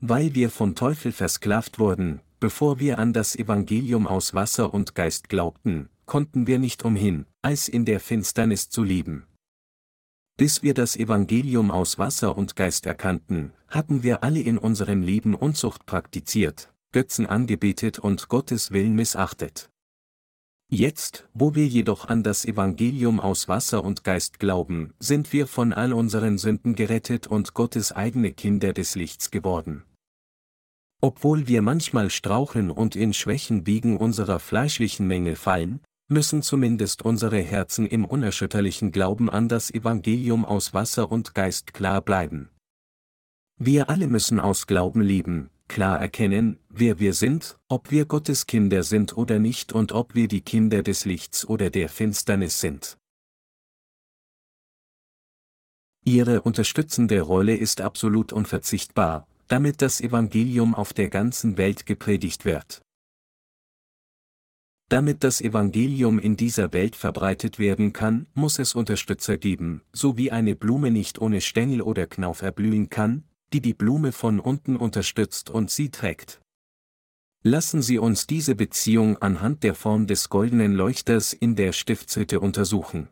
Weil 0.00 0.34
wir 0.34 0.50
vom 0.50 0.74
Teufel 0.74 1.12
versklavt 1.12 1.78
wurden, 1.78 2.20
bevor 2.40 2.80
wir 2.80 2.98
an 2.98 3.12
das 3.12 3.36
Evangelium 3.36 4.08
aus 4.08 4.34
Wasser 4.34 4.74
und 4.74 4.96
Geist 4.96 5.28
glaubten, 5.28 5.88
konnten 6.04 6.48
wir 6.48 6.58
nicht 6.58 6.84
umhin, 6.84 7.26
als 7.42 7.68
in 7.68 7.84
der 7.84 8.00
Finsternis 8.00 8.70
zu 8.70 8.82
leben. 8.82 9.24
Bis 10.36 10.64
wir 10.64 10.74
das 10.74 10.96
Evangelium 10.96 11.70
aus 11.70 11.96
Wasser 11.96 12.36
und 12.36 12.56
Geist 12.56 12.86
erkannten, 12.86 13.52
hatten 13.68 14.02
wir 14.02 14.24
alle 14.24 14.40
in 14.40 14.58
unserem 14.58 15.00
Leben 15.00 15.36
Unzucht 15.36 15.86
praktiziert, 15.86 16.72
Götzen 16.90 17.26
angebetet 17.26 18.00
und 18.00 18.28
Gottes 18.28 18.72
Willen 18.72 18.96
missachtet. 18.96 19.70
Jetzt, 20.74 21.28
wo 21.34 21.54
wir 21.54 21.68
jedoch 21.68 22.08
an 22.08 22.24
das 22.24 22.44
Evangelium 22.44 23.20
aus 23.20 23.46
Wasser 23.46 23.84
und 23.84 24.02
Geist 24.02 24.40
glauben, 24.40 24.92
sind 24.98 25.32
wir 25.32 25.46
von 25.46 25.72
all 25.72 25.92
unseren 25.92 26.36
Sünden 26.36 26.74
gerettet 26.74 27.28
und 27.28 27.54
Gottes 27.54 27.92
eigene 27.92 28.32
Kinder 28.32 28.72
des 28.72 28.96
Lichts 28.96 29.30
geworden. 29.30 29.84
Obwohl 31.00 31.46
wir 31.46 31.62
manchmal 31.62 32.10
straucheln 32.10 32.72
und 32.72 32.96
in 32.96 33.14
Schwächen 33.14 33.68
wegen 33.68 33.98
unserer 33.98 34.40
fleischlichen 34.40 35.06
Mängel 35.06 35.36
fallen, 35.36 35.78
müssen 36.08 36.42
zumindest 36.42 37.02
unsere 37.02 37.38
Herzen 37.38 37.86
im 37.86 38.04
unerschütterlichen 38.04 38.90
Glauben 38.90 39.30
an 39.30 39.48
das 39.48 39.72
Evangelium 39.72 40.44
aus 40.44 40.74
Wasser 40.74 41.12
und 41.12 41.36
Geist 41.36 41.72
klar 41.72 42.02
bleiben. 42.02 42.50
Wir 43.56 43.88
alle 43.88 44.08
müssen 44.08 44.40
aus 44.40 44.66
Glauben 44.66 45.00
leben, 45.00 45.48
klar 45.68 46.00
erkennen, 46.00 46.58
wer 46.68 46.98
wir 46.98 47.14
sind, 47.14 47.56
ob 47.68 47.92
wir 47.92 48.04
Gottes 48.04 48.46
Kinder 48.46 48.82
sind 48.82 49.16
oder 49.16 49.38
nicht 49.38 49.72
und 49.72 49.92
ob 49.92 50.16
wir 50.16 50.26
die 50.26 50.40
Kinder 50.40 50.82
des 50.82 51.04
Lichts 51.04 51.46
oder 51.46 51.70
der 51.70 51.88
Finsternis 51.88 52.60
sind. 52.60 52.98
Ihre 56.04 56.42
unterstützende 56.42 57.20
Rolle 57.20 57.56
ist 57.56 57.80
absolut 57.80 58.32
unverzichtbar, 58.32 59.26
damit 59.46 59.82
das 59.82 60.00
Evangelium 60.00 60.74
auf 60.74 60.92
der 60.92 61.08
ganzen 61.08 61.56
Welt 61.56 61.86
gepredigt 61.86 62.44
wird. 62.44 62.82
Damit 64.90 65.24
das 65.24 65.40
Evangelium 65.40 66.18
in 66.18 66.36
dieser 66.36 66.72
Welt 66.72 66.94
verbreitet 66.94 67.58
werden 67.58 67.92
kann, 67.92 68.26
muss 68.34 68.58
es 68.58 68.74
Unterstützer 68.74 69.38
geben, 69.38 69.80
so 69.92 70.18
wie 70.18 70.30
eine 70.30 70.56
Blume 70.56 70.90
nicht 70.90 71.20
ohne 71.20 71.40
Stängel 71.40 71.80
oder 71.80 72.06
Knauf 72.06 72.42
erblühen 72.42 72.90
kann, 72.90 73.24
die 73.54 73.60
die 73.60 73.72
Blume 73.72 74.10
von 74.10 74.40
unten 74.40 74.74
unterstützt 74.74 75.48
und 75.48 75.70
sie 75.70 75.90
trägt. 75.90 76.40
Lassen 77.44 77.82
Sie 77.82 77.98
uns 77.98 78.26
diese 78.26 78.56
Beziehung 78.56 79.16
anhand 79.18 79.62
der 79.62 79.76
Form 79.76 80.08
des 80.08 80.28
goldenen 80.28 80.74
Leuchters 80.74 81.32
in 81.32 81.54
der 81.54 81.72
Stiftshütte 81.72 82.40
untersuchen. 82.40 83.08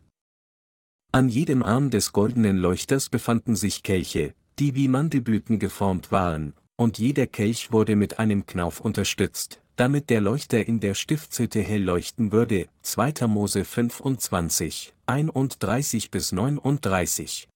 An 1.13 1.29
jedem 1.29 1.63
Arm 1.63 1.91
des 1.91 2.13
goldenen 2.13 2.57
Leuchters 2.57 3.09
befanden 3.09 3.55
sich 3.55 3.85
Kelche, 3.85 4.35
die 4.59 4.75
wie 4.75 4.89
Mandelblüten 4.89 5.61
geformt 5.61 6.11
waren, 6.11 6.55
und 6.75 6.99
jeder 6.99 7.29
Kelch 7.29 7.71
wurde 7.71 7.95
mit 7.95 8.19
einem 8.19 8.45
Knauf 8.45 8.81
unterstützt, 8.81 9.63
damit 9.77 10.11
der 10.11 10.21
Leuchter 10.21 10.67
in 10.67 10.81
der 10.81 10.95
Stiftshütte 10.95 11.61
hell 11.61 11.85
leuchten 11.85 12.33
würde. 12.33 12.67
2. 12.83 13.29
Mose 13.29 13.65
25, 13.65 14.93
31 15.07 16.11
bis 16.11 16.33
39. 16.33 17.49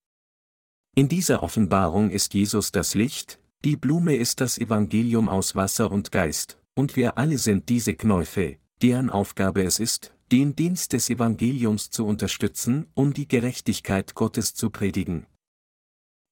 In 0.98 1.10
dieser 1.10 1.42
Offenbarung 1.42 2.08
ist 2.08 2.32
Jesus 2.32 2.72
das 2.72 2.94
Licht, 2.94 3.38
die 3.66 3.76
Blume 3.76 4.16
ist 4.16 4.40
das 4.40 4.56
Evangelium 4.56 5.28
aus 5.28 5.54
Wasser 5.54 5.92
und 5.92 6.10
Geist, 6.10 6.58
und 6.74 6.96
wir 6.96 7.18
alle 7.18 7.36
sind 7.36 7.68
diese 7.68 7.92
Knäufe, 7.92 8.56
deren 8.80 9.10
Aufgabe 9.10 9.62
es 9.62 9.78
ist, 9.78 10.14
den 10.32 10.56
Dienst 10.56 10.94
des 10.94 11.10
Evangeliums 11.10 11.90
zu 11.90 12.06
unterstützen, 12.06 12.86
um 12.94 13.12
die 13.12 13.28
Gerechtigkeit 13.28 14.14
Gottes 14.14 14.54
zu 14.54 14.70
predigen. 14.70 15.26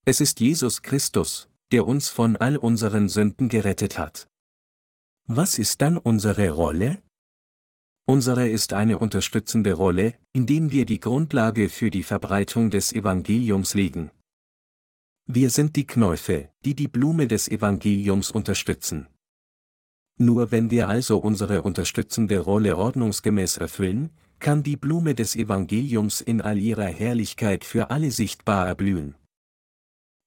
Es 0.07 0.23
ist 0.23 0.41
Jesus 0.41 0.81
Christus, 0.81 1.51
der 1.71 1.87
uns 1.87 2.09
von 2.09 2.39
all 2.39 2.57
unseren 2.57 3.11
Sünden 3.11 3.51
gerettet 3.51 3.99
hat. 3.99 4.29
Was 5.27 5.59
ist 5.59 5.83
dann 5.83 5.99
unsere 5.99 6.49
Rolle? 6.49 7.03
Unsere 8.07 8.49
ist 8.49 8.73
eine 8.73 8.99
unterstützende 8.99 9.75
Rolle, 9.75 10.15
indem 10.33 10.71
wir 10.71 10.87
die 10.87 11.01
Grundlage 11.01 11.69
für 11.69 11.91
die 11.91 12.03
Verbreitung 12.03 12.71
des 12.71 12.95
Evangeliums 12.95 13.75
legen. 13.75 14.11
Wir 15.27 15.49
sind 15.49 15.75
die 15.77 15.87
Knäufe, 15.87 16.51
die 16.67 16.75
die 16.75 16.87
Blume 16.87 17.27
des 17.27 17.49
Evangeliums 17.49 18.31
unterstützen. 18.31 19.07
Nur 20.19 20.53
wenn 20.53 20.71
wir 20.71 20.87
also 20.87 21.17
unsere 21.17 21.63
unterstützende 21.63 22.41
Rolle 22.41 22.77
ordnungsgemäß 22.77 23.57
erfüllen, 23.57 24.11
kann 24.39 24.63
die 24.63 24.77
Blume 24.77 25.15
des 25.15 25.35
Evangeliums 25.35 26.21
in 26.21 26.43
all 26.43 26.59
ihrer 26.59 26.85
Herrlichkeit 26.85 27.65
für 27.65 27.89
alle 27.89 28.11
sichtbar 28.11 28.67
erblühen. 28.67 29.15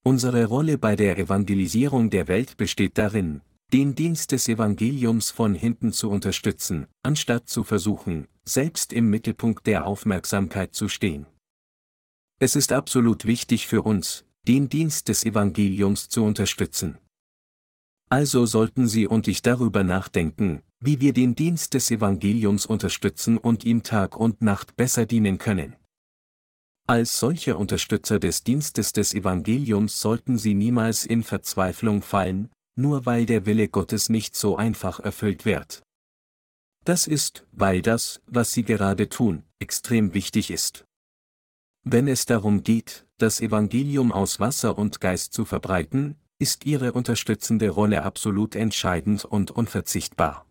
Unsere 0.03 0.45
Rolle 0.45 0.79
bei 0.79 0.95
der 0.95 1.19
Evangelisierung 1.19 2.09
der 2.09 2.27
Welt 2.27 2.57
besteht 2.57 2.97
darin, 2.97 3.41
den 3.71 3.93
Dienst 3.93 4.31
des 4.31 4.47
Evangeliums 4.47 5.29
von 5.29 5.53
hinten 5.53 5.91
zu 5.91 6.09
unterstützen, 6.09 6.87
anstatt 7.03 7.47
zu 7.47 7.63
versuchen, 7.63 8.27
selbst 8.45 8.93
im 8.93 9.11
Mittelpunkt 9.11 9.67
der 9.67 9.85
Aufmerksamkeit 9.85 10.73
zu 10.73 10.89
stehen. 10.89 11.27
Es 12.39 12.55
ist 12.55 12.71
absolut 12.71 13.25
wichtig 13.25 13.67
für 13.67 13.83
uns, 13.83 14.26
den 14.47 14.69
Dienst 14.69 15.09
des 15.09 15.25
Evangeliums 15.25 16.07
zu 16.07 16.23
unterstützen. 16.23 16.97
Also 18.09 18.45
sollten 18.45 18.87
Sie 18.87 19.05
und 19.05 19.27
ich 19.27 19.41
darüber 19.41 19.83
nachdenken, 19.83 20.61
wie 20.79 21.01
wir 21.01 21.11
den 21.11 21.35
Dienst 21.35 21.73
des 21.73 21.91
Evangeliums 21.91 22.65
unterstützen 22.65 23.37
und 23.37 23.65
ihm 23.65 23.83
Tag 23.83 24.15
und 24.15 24.41
Nacht 24.41 24.77
besser 24.77 25.05
dienen 25.05 25.37
können. 25.37 25.75
Als 26.87 27.19
solche 27.19 27.57
Unterstützer 27.57 28.19
des 28.19 28.45
Dienstes 28.45 28.93
des 28.93 29.13
Evangeliums 29.13 29.99
sollten 29.99 30.37
Sie 30.37 30.53
niemals 30.53 31.05
in 31.05 31.23
Verzweiflung 31.23 32.01
fallen, 32.01 32.49
nur 32.77 33.05
weil 33.05 33.25
der 33.25 33.45
Wille 33.45 33.67
Gottes 33.67 34.07
nicht 34.07 34.37
so 34.37 34.55
einfach 34.55 35.01
erfüllt 35.01 35.43
wird. 35.43 35.83
Das 36.85 37.05
ist, 37.05 37.45
weil 37.51 37.81
das, 37.81 38.21
was 38.27 38.53
Sie 38.53 38.63
gerade 38.63 39.09
tun, 39.09 39.43
extrem 39.59 40.13
wichtig 40.13 40.51
ist. 40.51 40.85
Wenn 41.83 42.07
es 42.07 42.25
darum 42.25 42.63
geht, 42.63 43.06
das 43.17 43.41
Evangelium 43.41 44.11
aus 44.11 44.39
Wasser 44.39 44.77
und 44.77 45.01
Geist 45.01 45.33
zu 45.33 45.45
verbreiten, 45.45 46.15
ist 46.39 46.65
Ihre 46.65 46.93
unterstützende 46.93 47.69
Rolle 47.69 48.03
absolut 48.03 48.55
entscheidend 48.55 49.25
und 49.25 49.51
unverzichtbar. 49.51 50.45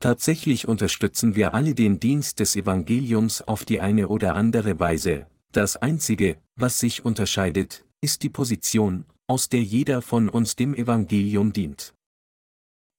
Tatsächlich 0.00 0.66
unterstützen 0.66 1.36
wir 1.36 1.54
alle 1.54 1.76
den 1.76 2.00
Dienst 2.00 2.40
des 2.40 2.56
Evangeliums 2.56 3.42
auf 3.42 3.64
die 3.64 3.80
eine 3.80 4.08
oder 4.08 4.34
andere 4.34 4.80
Weise, 4.80 5.26
das 5.52 5.76
Einzige, 5.76 6.38
was 6.56 6.80
sich 6.80 7.04
unterscheidet, 7.04 7.84
ist 8.00 8.24
die 8.24 8.30
Position, 8.30 9.04
aus 9.28 9.48
der 9.48 9.62
jeder 9.62 10.02
von 10.02 10.28
uns 10.28 10.56
dem 10.56 10.74
Evangelium 10.74 11.52
dient. 11.52 11.94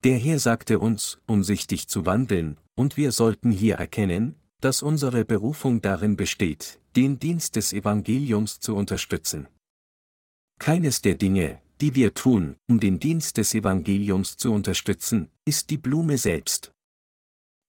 Der 0.05 0.17
Herr 0.17 0.39
sagte 0.39 0.79
uns, 0.79 1.19
umsichtig 1.27 1.87
zu 1.87 2.05
wandeln, 2.05 2.57
und 2.75 2.95
wir 2.95 3.11
sollten 3.11 3.51
hier 3.51 3.75
erkennen, 3.75 4.35
dass 4.63 4.81
unsere 4.81 5.25
Berufung 5.25 5.81
darin 5.81 6.15
besteht, 6.15 6.79
den 6.95 7.19
Dienst 7.19 7.57
des 7.57 7.73
Evangeliums 7.73 8.61
zu 8.61 8.77
unterstützen. 8.77 9.49
Keines 10.57 11.01
der 11.01 11.15
Dinge, 11.15 11.61
die 11.81 11.95
wir 11.95 12.13
tun, 12.13 12.55
um 12.69 12.79
den 12.79 12.97
Dienst 12.97 13.35
des 13.35 13.53
Evangeliums 13.53 14.37
zu 14.37 14.53
unterstützen, 14.53 15.29
ist 15.43 15.69
die 15.69 15.77
Blume 15.77 16.17
selbst. 16.17 16.71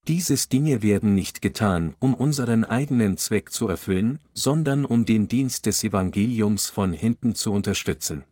Dieses 0.07 0.47
Dinge 0.47 0.83
werden 0.83 1.15
nicht 1.15 1.41
getan, 1.41 1.95
um 1.99 2.13
unseren 2.13 2.63
eigenen 2.63 3.17
Zweck 3.17 3.51
zu 3.51 3.67
erfüllen, 3.67 4.19
sondern 4.33 4.85
um 4.85 5.03
den 5.03 5.27
Dienst 5.27 5.65
des 5.65 5.83
Evangeliums 5.83 6.69
von 6.69 6.93
hinten 6.93 7.35
zu 7.35 7.51
unterstützen. 7.51 8.23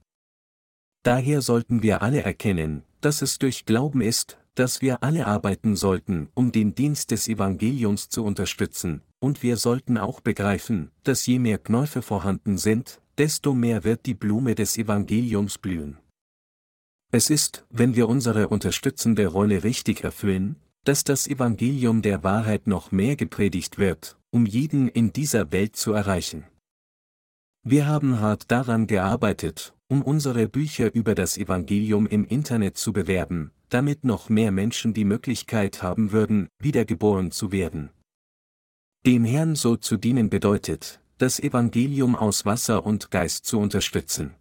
Daher 1.03 1.41
sollten 1.41 1.83
wir 1.83 2.01
alle 2.01 2.23
erkennen, 2.23 2.83
dass 3.01 3.21
es 3.21 3.39
durch 3.39 3.65
Glauben 3.65 3.99
ist, 3.99 4.37
dass 4.55 4.81
wir 4.81 5.03
alle 5.03 5.27
arbeiten 5.27 5.75
sollten, 5.75 6.29
um 6.33 6.51
den 6.51 6.75
Dienst 6.75 7.11
des 7.11 7.27
Evangeliums 7.27 8.09
zu 8.09 8.23
unterstützen, 8.23 9.01
und 9.19 9.41
wir 9.41 9.57
sollten 9.57 9.97
auch 9.97 10.19
begreifen, 10.19 10.91
dass 11.03 11.25
je 11.25 11.39
mehr 11.39 11.57
Knäufe 11.57 12.01
vorhanden 12.01 12.57
sind, 12.57 13.01
desto 13.17 13.53
mehr 13.53 13.83
wird 13.83 14.05
die 14.05 14.13
Blume 14.13 14.55
des 14.55 14.77
Evangeliums 14.77 15.57
blühen. 15.57 15.97
Es 17.11 17.29
ist, 17.29 17.65
wenn 17.69 17.95
wir 17.95 18.09
unsere 18.09 18.47
unterstützende 18.47 19.27
Rolle 19.27 19.63
richtig 19.63 20.03
erfüllen, 20.03 20.55
dass 20.83 21.03
das 21.03 21.27
Evangelium 21.27 22.01
der 22.01 22.23
Wahrheit 22.23 22.67
noch 22.67 22.91
mehr 22.91 23.15
gepredigt 23.15 23.77
wird, 23.77 24.17
um 24.31 24.45
jeden 24.45 24.87
in 24.89 25.13
dieser 25.13 25.51
Welt 25.51 25.75
zu 25.75 25.93
erreichen. 25.93 26.43
Wir 27.63 27.85
haben 27.85 28.19
hart 28.19 28.51
daran 28.51 28.87
gearbeitet, 28.87 29.73
um 29.87 30.01
unsere 30.01 30.49
Bücher 30.49 30.93
über 30.93 31.15
das 31.15 31.37
Evangelium 31.37 32.07
im 32.07 32.25
Internet 32.25 32.77
zu 32.77 32.91
bewerben, 32.91 33.51
damit 33.73 34.03
noch 34.03 34.29
mehr 34.29 34.51
Menschen 34.51 34.93
die 34.93 35.05
Möglichkeit 35.05 35.81
haben 35.81 36.11
würden, 36.11 36.47
wiedergeboren 36.59 37.31
zu 37.31 37.51
werden. 37.51 37.89
Dem 39.05 39.25
Herrn 39.25 39.55
so 39.55 39.75
zu 39.75 39.97
dienen 39.97 40.29
bedeutet, 40.29 41.01
das 41.17 41.39
Evangelium 41.39 42.15
aus 42.15 42.45
Wasser 42.45 42.85
und 42.85 43.11
Geist 43.11 43.45
zu 43.45 43.59
unterstützen. 43.59 44.35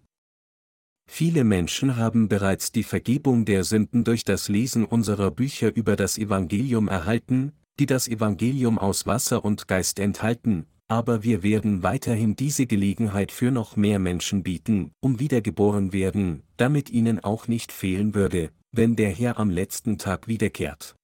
Viele 1.11 1.45
Menschen 1.45 1.97
haben 1.97 2.29
bereits 2.29 2.73
die 2.73 2.85
Vergebung 2.85 3.45
der 3.45 3.65
Sünden 3.65 4.05
durch 4.05 4.25
das 4.25 4.49
Lesen 4.49 4.85
unserer 4.85 5.31
Bücher 5.31 5.75
über 5.75 5.97
das 5.97 6.17
Evangelium 6.17 6.89
erhalten, 6.89 7.53
die 7.79 7.87
das 7.87 8.09
Evangelium 8.09 8.79
aus 8.79 9.07
Wasser 9.07 9.45
und 9.45 9.67
Geist 9.67 9.99
enthalten, 9.99 10.67
aber 10.89 11.23
wir 11.23 11.43
werden 11.43 11.83
weiterhin 11.83 12.37
diese 12.37 12.67
Gelegenheit 12.67 13.33
für 13.33 13.51
noch 13.51 13.77
mehr 13.77 13.99
Menschen 13.99 14.43
bieten, 14.43 14.93
um 15.01 15.21
wiedergeboren 15.21 15.93
werden, 15.93 16.43
damit 16.57 16.91
ihnen 16.91 17.23
auch 17.23 17.49
nicht 17.49 17.73
fehlen 17.73 18.15
würde, 18.15 18.51
wenn 18.73 18.97
der 18.97 19.11
Herr 19.11 19.39
am 19.39 19.51
letzten 19.51 19.99
Tag 19.99 20.29
wiederkehrt. 20.29 20.97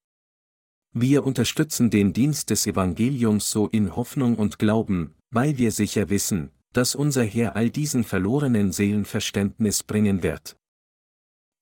Wir 0.93 1.25
unterstützen 1.25 1.91
den 1.91 2.13
Dienst 2.13 2.51
des 2.51 2.67
Evangeliums 2.67 3.51
so 3.51 3.69
in 3.69 3.95
Hoffnung 3.95 4.37
und 4.37 4.59
Glauben, 4.59 5.15
weil 5.31 5.57
wir 5.57 5.71
sicher 5.71 6.11
wissen, 6.11 6.51
dass 6.73 6.95
unser 6.95 7.25
Herr 7.25 7.57
all 7.57 7.71
diesen 7.71 8.05
verlorenen 8.05 8.73
Seelen 8.73 9.05
Verständnis 9.05 9.83
bringen 9.83 10.23
wird. 10.23 10.58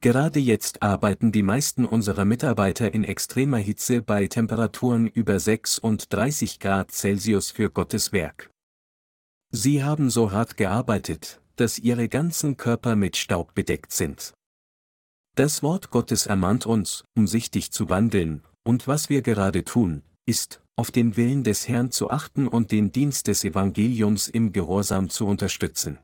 Gerade 0.02 0.40
jetzt 0.40 0.82
arbeiten 0.82 1.32
die 1.32 1.42
meisten 1.42 1.85
unserer 1.85 2.24
Mitarbeiter 2.24 2.92
in 2.92 3.02
extremer 3.02 3.59
Hitze 3.59 4.02
bei 4.02 4.26
Temperaturen 4.26 5.06
über 5.06 5.40
36 5.40 6.61
Grad 6.61 6.92
Celsius 6.92 7.50
für 7.50 7.70
Gottes 7.70 8.12
Werk. 8.12 8.50
Sie 9.50 9.82
haben 9.82 10.11
so 10.11 10.32
hart 10.32 10.56
gearbeitet, 10.56 11.40
dass 11.56 11.78
ihre 11.78 12.09
ganzen 12.09 12.56
Körper 12.56 12.94
mit 12.94 13.16
Staub 13.16 13.54
bedeckt 13.54 13.92
sind. 13.92 14.35
Das 15.35 15.62
Wort 15.62 15.90
Gottes 15.90 16.26
ermahnt 16.26 16.66
uns, 16.66 17.04
umsichtig 17.16 17.72
zu 17.72 17.88
wandeln, 17.88 18.42
und 18.64 18.87
was 18.87 19.09
wir 19.09 19.22
gerade 19.22 19.64
tun, 19.64 20.02
ist, 20.26 20.62
auf 20.76 20.90
den 20.90 21.16
Willen 21.16 21.42
des 21.42 21.68
Herrn 21.68 21.90
zu 21.90 22.11
achten 22.11 22.48
und 22.48 22.70
den 22.70 22.92
Dienst 22.92 23.28
des 23.28 23.44
Evangeliums 23.44 24.28
im 24.28 24.52
Gehorsam 24.52 25.09
zu 25.09 25.26
unterstützen. 25.26 25.98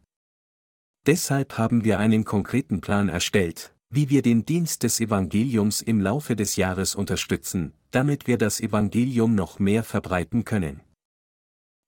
Deshalb 1.07 1.59
haben 1.59 1.85
wir 1.85 1.99
einen 1.99 2.25
konkreten 2.25 2.81
Plan 2.81 3.09
erstellt, 3.09 3.75
wie 3.93 4.09
wir 4.09 4.23
den 4.23 4.47
Dienst 4.47 4.85
des 4.85 5.01
Evangeliums 5.01 5.83
im 5.83 6.01
Laufe 6.01 6.35
des 6.35 6.57
Jahres 6.57 6.95
unterstützen, 6.95 7.75
damit 7.91 8.27
wir 8.27 8.39
das 8.39 8.59
Evangelium 8.59 9.35
noch 9.35 9.59
mehr 9.59 9.85
verbreiten 9.85 10.47
können. 10.47 10.81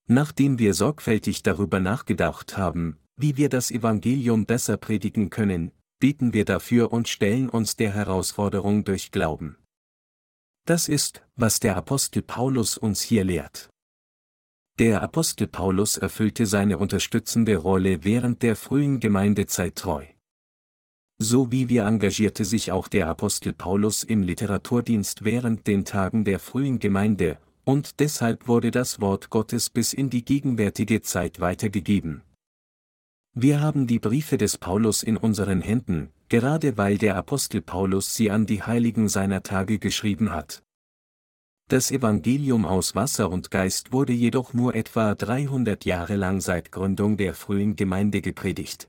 Nachdem 0.07 0.59
wir 0.59 0.75
sorgfältig 0.75 1.41
darüber 1.41 1.79
nachgedacht 1.79 2.57
haben, 2.57 2.99
wie 3.17 3.37
wir 3.37 3.49
das 3.49 3.71
Evangelium 3.71 4.45
besser 4.45 4.77
predigen 4.77 5.31
können, 5.31 5.71
beten 5.99 6.31
wir 6.31 6.45
dafür 6.45 6.93
und 6.93 7.07
stellen 7.07 7.49
uns 7.49 7.75
der 7.75 7.91
Herausforderung 7.91 8.83
durch 8.83 9.09
Glauben. 9.09 9.57
Das 10.65 10.87
ist, 10.87 11.23
was 11.35 11.59
der 11.59 11.75
Apostel 11.75 12.21
Paulus 12.21 12.77
uns 12.77 13.01
hier 13.01 13.23
lehrt. 13.23 13.69
Der 14.77 15.01
Apostel 15.01 15.47
Paulus 15.47 15.97
erfüllte 15.97 16.45
seine 16.45 16.77
unterstützende 16.77 17.57
Rolle 17.57 18.03
während 18.03 18.43
der 18.43 18.55
frühen 18.55 18.99
Gemeindezeit 18.99 19.75
treu. 19.75 20.05
So 21.17 21.51
wie 21.51 21.69
wir 21.69 21.85
engagierte 21.85 22.43
sich 22.43 22.71
auch 22.71 22.87
der 22.89 23.07
Apostel 23.07 23.53
Paulus 23.53 24.03
im 24.03 24.21
Literaturdienst 24.21 25.23
während 25.23 25.65
den 25.65 25.85
Tagen 25.85 26.25
der 26.25 26.39
frühen 26.39 26.79
Gemeinde, 26.79 27.37
und 27.63 27.99
deshalb 27.99 28.47
wurde 28.47 28.69
das 28.69 28.99
Wort 28.99 29.29
Gottes 29.29 29.69
bis 29.69 29.93
in 29.93 30.09
die 30.09 30.25
gegenwärtige 30.25 31.01
Zeit 31.01 31.39
weitergegeben. 31.39 32.21
Wir 33.33 33.61
haben 33.61 33.87
die 33.87 33.99
Briefe 33.99 34.37
des 34.37 34.57
Paulus 34.57 35.03
in 35.03 35.17
unseren 35.17 35.61
Händen, 35.61 36.09
gerade 36.29 36.77
weil 36.77 36.97
der 36.97 37.15
Apostel 37.15 37.61
Paulus 37.61 38.15
sie 38.15 38.29
an 38.29 38.45
die 38.45 38.63
Heiligen 38.63 39.09
seiner 39.09 39.43
Tage 39.43 39.79
geschrieben 39.79 40.31
hat. 40.31 40.63
Das 41.67 41.91
Evangelium 41.91 42.65
aus 42.65 42.93
Wasser 42.93 43.31
und 43.31 43.51
Geist 43.51 43.91
wurde 43.91 44.13
jedoch 44.13 44.53
nur 44.53 44.75
etwa 44.75 45.15
300 45.15 45.83
Jahre 45.83 46.15
lang 46.15 46.39
seit 46.39 46.71
Gründung 46.71 47.17
der 47.17 47.33
frühen 47.33 47.75
Gemeinde 47.75 48.21
gepredigt. 48.21 48.87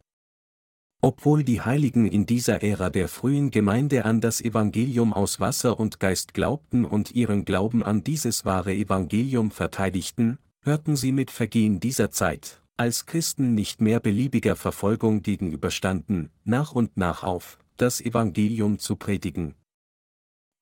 Obwohl 1.03 1.45
die 1.45 1.61
Heiligen 1.61 2.07
in 2.07 2.27
dieser 2.27 2.63
Ära 2.63 2.91
der 2.91 3.09
frühen 3.09 3.51
Gemeinde 3.51 4.05
an 4.05 4.21
das 4.21 4.41
Evangelium 4.41 5.13
aus 5.13 5.41
Wasser 5.41 5.79
und 5.79 6.01
Geist 6.01 6.35
glaubten 6.35 6.85
und 6.85 7.13
ihren 7.13 7.45
Glauben 7.45 7.83
an 7.83 8.03
dieses 8.03 8.45
wahre 8.45 8.75
Evangelium 8.75 9.51
verteidigten, 9.51 10.39
hörten 10.63 10.97
sie 10.97 11.13
mit 11.13 11.31
Vergehen 11.31 11.81
dieser 11.81 12.11
Zeit, 12.11 12.63
als 12.77 13.07
Christen 13.07 13.55
nicht 13.55 13.81
mehr 13.81 14.01
beliebiger 14.01 14.57
Verfolgung 14.57 15.23
gegenüberstanden, 15.23 16.31
nach 16.45 16.73
und 16.73 16.97
nach 16.97 17.23
auf, 17.23 17.59
das 17.77 18.01
Evangelium 18.01 18.79
zu 18.79 18.97
predigen. 18.97 19.55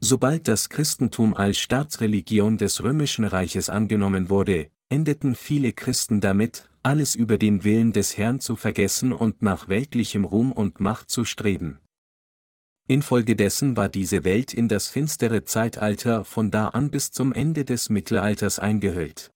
Sobald 0.01 0.49
das 0.49 0.68
Christentum 0.68 1.35
als 1.35 1.59
Staatsreligion 1.59 2.59
des 2.59 2.83
römischen 2.83 3.25
Reiches 3.25 3.70
angenommen 3.70 4.29
wurde, 4.29 4.68
endeten 4.94 5.35
viele 5.35 5.72
Christen 5.72 6.20
damit, 6.20 6.70
alles 6.85 7.16
über 7.16 7.37
den 7.37 7.64
Willen 7.64 7.92
des 7.92 8.16
Herrn 8.16 8.38
zu 8.38 8.54
vergessen 8.54 9.12
und 9.12 9.42
nach 9.42 9.68
weltlichem 9.68 10.24
Ruhm 10.24 10.52
und 10.52 10.78
Macht 10.78 11.11
zu 11.11 11.24
streben. 11.24 11.80
Infolgedessen 12.87 13.76
war 13.76 13.88
diese 13.88 14.22
Welt 14.22 14.54
in 14.54 14.68
das 14.68 14.87
finstere 14.87 15.44
Zeitalter 15.44 16.24
von 16.24 16.52
da 16.52 16.68
an 16.68 16.92
bis 16.92 17.11
zum 17.11 17.33
Ende 17.33 17.64
des 17.64 17.90
Mittelalters 17.90 18.61
eingehüllt. 18.61 19.33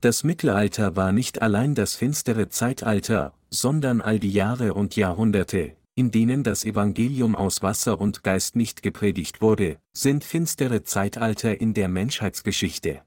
Das 0.00 0.24
Mittelalter 0.24 0.96
war 0.96 1.12
nicht 1.12 1.42
allein 1.42 1.74
das 1.74 1.94
finstere 1.94 2.48
Zeitalter, 2.48 3.34
sondern 3.50 4.00
all 4.00 4.18
die 4.18 4.32
Jahre 4.32 4.72
und 4.72 4.96
Jahrhunderte, 4.96 5.76
in 5.94 6.10
denen 6.10 6.42
das 6.42 6.64
Evangelium 6.64 7.36
aus 7.36 7.62
Wasser 7.62 8.00
und 8.00 8.22
Geist 8.22 8.56
nicht 8.56 8.82
gepredigt 8.82 9.42
wurde, 9.42 9.76
sind 9.92 10.24
finstere 10.24 10.84
Zeitalter 10.84 11.60
in 11.60 11.74
der 11.74 11.88
Menschheitsgeschichte. 11.88 13.02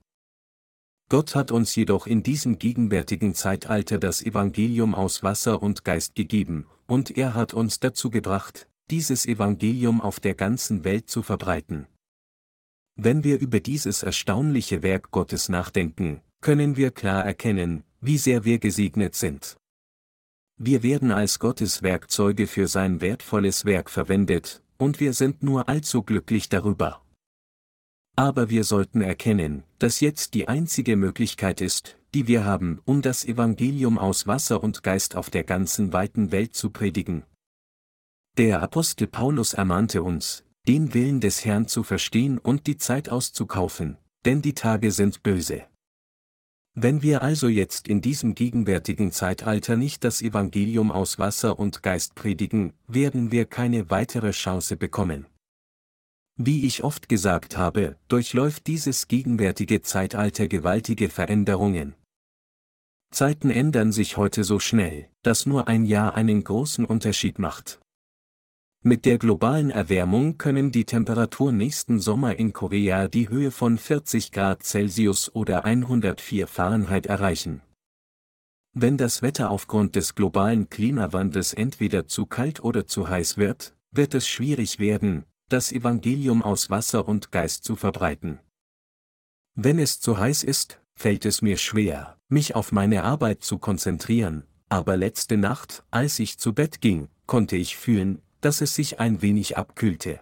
Gott 1.09 1.35
hat 1.35 1.51
uns 1.51 1.73
jedoch 1.75 2.05
in 2.05 2.21
diesem 2.21 2.59
gegenwärtigen 2.59 3.33
Zeitalter 3.33 3.97
das 3.97 4.21
Evangelium 4.21 4.93
aus 4.93 5.23
Wasser 5.23 5.63
und 5.63 5.85
Geist 5.85 6.15
gegeben, 6.15 6.65
und 6.85 7.17
er 7.17 7.33
hat 7.33 7.53
uns 7.53 7.79
dazu 7.79 8.09
gebracht, 8.09 8.67
dieses 8.89 9.25
Evangelium 9.25 10.01
auf 10.01 10.19
der 10.19 10.35
ganzen 10.35 10.83
Welt 10.83 11.09
zu 11.09 11.21
verbreiten. 11.21 11.87
Wenn 12.95 13.23
wir 13.23 13.39
über 13.39 13.59
dieses 13.61 14.03
erstaunliche 14.03 14.83
Werk 14.83 15.11
Gottes 15.11 15.49
nachdenken, 15.49 16.21
können 16.41 16.75
wir 16.75 16.91
klar 16.91 17.23
erkennen, 17.23 17.83
wie 18.01 18.17
sehr 18.17 18.43
wir 18.43 18.59
gesegnet 18.59 19.15
sind. 19.15 19.57
Wir 20.57 20.83
werden 20.83 21.11
als 21.11 21.39
Gottes 21.39 21.83
Werkzeuge 21.83 22.47
für 22.47 22.67
sein 22.67 22.99
wertvolles 22.99 23.63
Werk 23.63 23.89
verwendet, 23.89 24.61
und 24.77 24.99
wir 24.99 25.13
sind 25.13 25.41
nur 25.41 25.69
allzu 25.69 26.03
glücklich 26.03 26.49
darüber. 26.49 27.01
Aber 28.15 28.49
wir 28.49 28.63
sollten 28.63 29.01
erkennen, 29.01 29.63
dass 29.79 29.99
jetzt 29.99 30.33
die 30.33 30.47
einzige 30.47 30.95
Möglichkeit 30.95 31.61
ist, 31.61 31.97
die 32.13 32.27
wir 32.27 32.45
haben, 32.45 32.79
um 32.85 33.01
das 33.01 33.25
Evangelium 33.25 33.97
aus 33.97 34.27
Wasser 34.27 34.63
und 34.63 34.83
Geist 34.83 35.15
auf 35.15 35.29
der 35.29 35.43
ganzen 35.43 35.93
weiten 35.93 36.31
Welt 36.31 36.55
zu 36.55 36.69
predigen. 36.69 37.23
Der 38.37 38.61
Apostel 38.61 39.07
Paulus 39.07 39.53
ermahnte 39.53 40.03
uns, 40.03 40.43
den 40.67 40.93
Willen 40.93 41.21
des 41.21 41.45
Herrn 41.45 41.67
zu 41.67 41.83
verstehen 41.83 42.37
und 42.37 42.67
die 42.67 42.77
Zeit 42.77 43.09
auszukaufen, 43.09 43.97
denn 44.25 44.41
die 44.41 44.53
Tage 44.53 44.91
sind 44.91 45.23
böse. 45.23 45.65
Wenn 46.79 47.01
wir 47.01 47.23
also 47.23 47.47
jetzt 47.47 47.87
in 47.87 48.01
diesem 48.01 48.35
gegenwärtigen 48.35 49.11
Zeitalter 49.11 49.75
nicht 49.75 50.03
das 50.03 50.21
Evangelium 50.21 50.91
aus 50.91 51.17
Wasser 51.17 51.57
und 51.57 51.81
Geist 51.81 52.13
predigen, 52.13 52.73
werden 52.87 53.31
wir 53.31 53.45
keine 53.45 53.89
weitere 53.89 54.29
Chance 54.29 54.77
bekommen. 54.77 55.25
Wie 56.39 56.67
ich 56.67 56.83
oft 56.83 57.09
gesagt 57.09 57.57
habe, 57.57 57.95
durchläuft 58.09 58.67
dieses 58.67 59.07
gegenwärtige 59.07 59.81
Zeitalter 59.81 60.47
gewaltige 60.47 61.09
Veränderungen. 61.09 61.95
Zeiten 63.11 63.49
ändern 63.49 63.91
sich 63.91 64.17
heute 64.17 64.43
so 64.43 64.59
schnell, 64.59 65.09
dass 65.23 65.47
nur 65.47 65.67
ein 65.67 65.83
Jahr 65.83 66.13
einen 66.13 66.43
großen 66.43 66.85
Unterschied 66.85 67.39
macht. 67.39 67.79
Mit 68.83 69.05
der 69.05 69.17
globalen 69.17 69.71
Erwärmung 69.71 70.37
können 70.37 70.71
die 70.71 70.85
Temperaturen 70.85 71.57
nächsten 71.57 71.99
Sommer 71.99 72.35
in 72.35 72.53
Korea 72.53 73.07
die 73.07 73.29
Höhe 73.29 73.49
von 73.49 73.79
40 73.79 74.31
Grad 74.31 74.61
Celsius 74.61 75.33
oder 75.33 75.65
104 75.65 76.45
Fahrenheit 76.45 77.07
erreichen. 77.07 77.61
Wenn 78.73 78.97
das 78.97 79.23
Wetter 79.23 79.49
aufgrund 79.49 79.95
des 79.95 80.13
globalen 80.13 80.69
Klimawandels 80.69 81.53
entweder 81.53 82.05
zu 82.05 82.27
kalt 82.27 82.63
oder 82.63 82.85
zu 82.85 83.09
heiß 83.09 83.37
wird, 83.37 83.75
wird 83.91 84.13
es 84.13 84.27
schwierig 84.27 84.77
werden, 84.77 85.25
das 85.49 85.71
Evangelium 85.71 86.41
aus 86.41 86.69
Wasser 86.69 87.07
und 87.07 87.31
Geist 87.31 87.63
zu 87.63 87.75
verbreiten. 87.75 88.39
Wenn 89.55 89.79
es 89.79 89.99
zu 89.99 90.17
heiß 90.17 90.43
ist, 90.43 90.81
fällt 90.95 91.25
es 91.25 91.41
mir 91.41 91.57
schwer, 91.57 92.17
mich 92.27 92.55
auf 92.55 92.71
meine 92.71 93.03
Arbeit 93.03 93.43
zu 93.43 93.57
konzentrieren, 93.57 94.45
aber 94.69 94.97
letzte 94.97 95.37
Nacht, 95.37 95.83
als 95.91 96.19
ich 96.19 96.37
zu 96.37 96.53
Bett 96.53 96.81
ging, 96.81 97.09
konnte 97.25 97.55
ich 97.55 97.77
fühlen, 97.77 98.21
dass 98.41 98.61
es 98.61 98.75
sich 98.75 98.99
ein 98.99 99.21
wenig 99.21 99.57
abkühlte. 99.57 100.21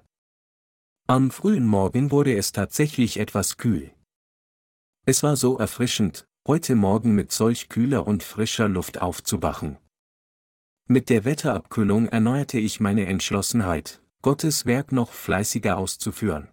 Am 1.08 1.32
frühen 1.32 1.66
Morgen 1.66 2.12
wurde 2.12 2.36
es 2.36 2.52
tatsächlich 2.52 3.20
etwas 3.20 3.58
kühl. 3.58 3.92
Es 5.06 5.22
war 5.22 5.36
so 5.36 5.58
erfrischend, 5.58 6.28
heute 6.48 6.76
Morgen 6.76 7.14
mit 7.16 7.32
solch 7.32 7.70
kühler 7.70 8.08
und 8.08 8.24
frischer 8.24 8.68
Luft 8.68 9.02
aufzuwachen. 9.02 9.78
Mit 10.88 11.10
der 11.10 11.26
Wetterabkühlung 11.26 12.08
erneuerte 12.08 12.60
ich 12.60 12.80
meine 12.80 13.06
Entschlossenheit, 13.08 14.02
Gottes 14.26 14.66
Werk 14.66 14.92
noch 14.92 15.12
fleißiger 15.12 15.78
auszuführen. 15.78 16.48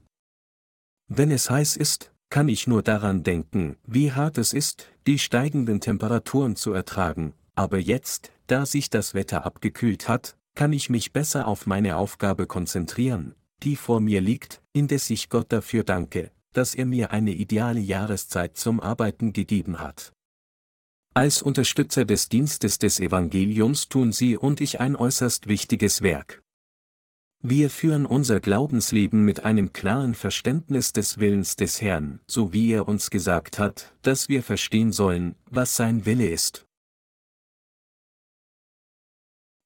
Wenn 1.09 1.31
es 1.31 1.49
heiß 1.49 1.79
ist, 1.79 2.13
kann 2.29 2.51
ich 2.51 2.67
nur 2.67 2.83
daran 2.83 3.23
denken, 3.23 3.79
wie 3.87 4.13
hart 4.13 4.37
es 4.37 4.53
ist, 4.53 4.89
die 5.07 5.19
steigenden 5.19 5.81
Temperaturen 5.81 6.55
zu 6.55 6.75
ertragen, 6.75 7.33
aber 7.55 7.79
jetzt, 7.79 8.31
da 8.47 8.67
sich 8.67 8.91
das 8.91 9.15
Wetter 9.15 9.47
abgekühlt 9.47 10.07
hat, 10.07 10.37
kann 10.55 10.75
ich 10.75 10.91
mich 10.91 11.15
besser 11.15 11.49
auf 11.49 11.65
meine 11.65 11.97
Aufgabe 11.97 12.47
konzentrieren, 12.47 13.35
die 13.63 13.77
vor 13.77 14.01
mir 14.01 14.21
liegt, 14.21 14.61
indes 14.75 15.09
ich 15.09 15.31
Gott 15.31 15.51
dafür 15.51 15.83
danke, 15.83 16.31
dass 16.53 16.75
er 16.75 16.85
mir 16.85 17.11
eine 17.11 17.33
ideale 17.33 17.81
Jahreszeit 17.81 18.59
zum 18.59 18.81
Arbeiten 18.81 19.33
gegeben 19.33 19.81
hat. 19.81 20.13
Als 21.15 21.41
Unterstützer 21.41 22.05
des 22.05 22.29
Dienstes 22.29 22.79
des 22.79 23.01
Evangeliums 23.01 23.89
tun 23.89 24.13
Sie 24.13 24.37
und 24.37 24.61
ich 24.61 24.79
ein 24.79 24.95
äußerst 24.95 25.47
wichtiges 25.47 26.03
Werk. 26.03 26.41
Wir 27.44 27.70
führen 27.70 28.07
unser 28.07 28.38
Glaubensleben 28.38 29.24
mit 29.24 29.44
einem 29.44 29.72
klaren 29.72 30.14
Verständnis 30.14 30.92
des 30.92 31.18
Willens 31.18 31.57
des 31.57 31.83
Herrn, 31.83 32.20
so 32.28 32.52
wie 32.52 32.70
er 32.70 32.87
uns 32.87 33.11
gesagt 33.11 33.59
hat, 33.59 33.92
dass 34.02 34.28
wir 34.28 34.44
verstehen 34.44 34.92
sollen, 34.92 35.35
was 35.50 35.74
sein 35.74 36.07
Wille 36.07 36.28
ist. 36.28 36.64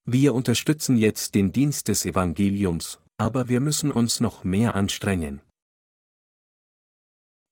Wir 0.06 0.34
unterstützen 0.34 0.96
jetzt 0.96 1.34
den 1.34 1.52
Dienst 1.52 1.88
des 1.88 2.06
Evangeliums, 2.06 2.98
aber 3.18 3.50
wir 3.50 3.60
müssen 3.60 3.92
uns 3.92 4.20
noch 4.20 4.42
mehr 4.42 4.74
anstrengen. 4.74 5.42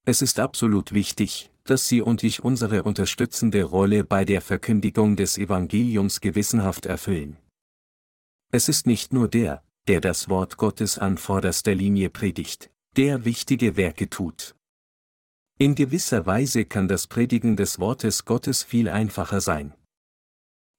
Es 0.06 0.22
ist 0.22 0.40
absolut 0.40 0.94
wichtig, 0.94 1.50
dass 1.64 1.86
Sie 1.86 2.00
und 2.00 2.22
ich 2.22 2.42
unsere 2.42 2.84
unterstützende 2.84 3.62
Rolle 3.64 4.04
bei 4.04 4.24
der 4.24 4.40
Verkündigung 4.40 5.16
des 5.16 5.36
Evangeliums 5.36 6.22
gewissenhaft 6.22 6.86
erfüllen. 6.86 7.36
Es 8.52 8.70
ist 8.70 8.86
nicht 8.86 9.12
nur 9.12 9.28
der, 9.28 9.62
der 9.88 10.00
das 10.00 10.28
Wort 10.28 10.56
Gottes 10.56 10.98
an 10.98 11.18
vorderster 11.18 11.74
Linie 11.74 12.10
predigt, 12.10 12.70
der 12.96 13.24
wichtige 13.24 13.76
Werke 13.76 14.08
tut. 14.08 14.54
In 15.58 15.74
gewisser 15.74 16.26
Weise 16.26 16.64
kann 16.64 16.88
das 16.88 17.06
Predigen 17.06 17.56
des 17.56 17.78
Wortes 17.78 18.24
Gottes 18.24 18.62
viel 18.62 18.88
einfacher 18.88 19.40
sein. 19.40 19.74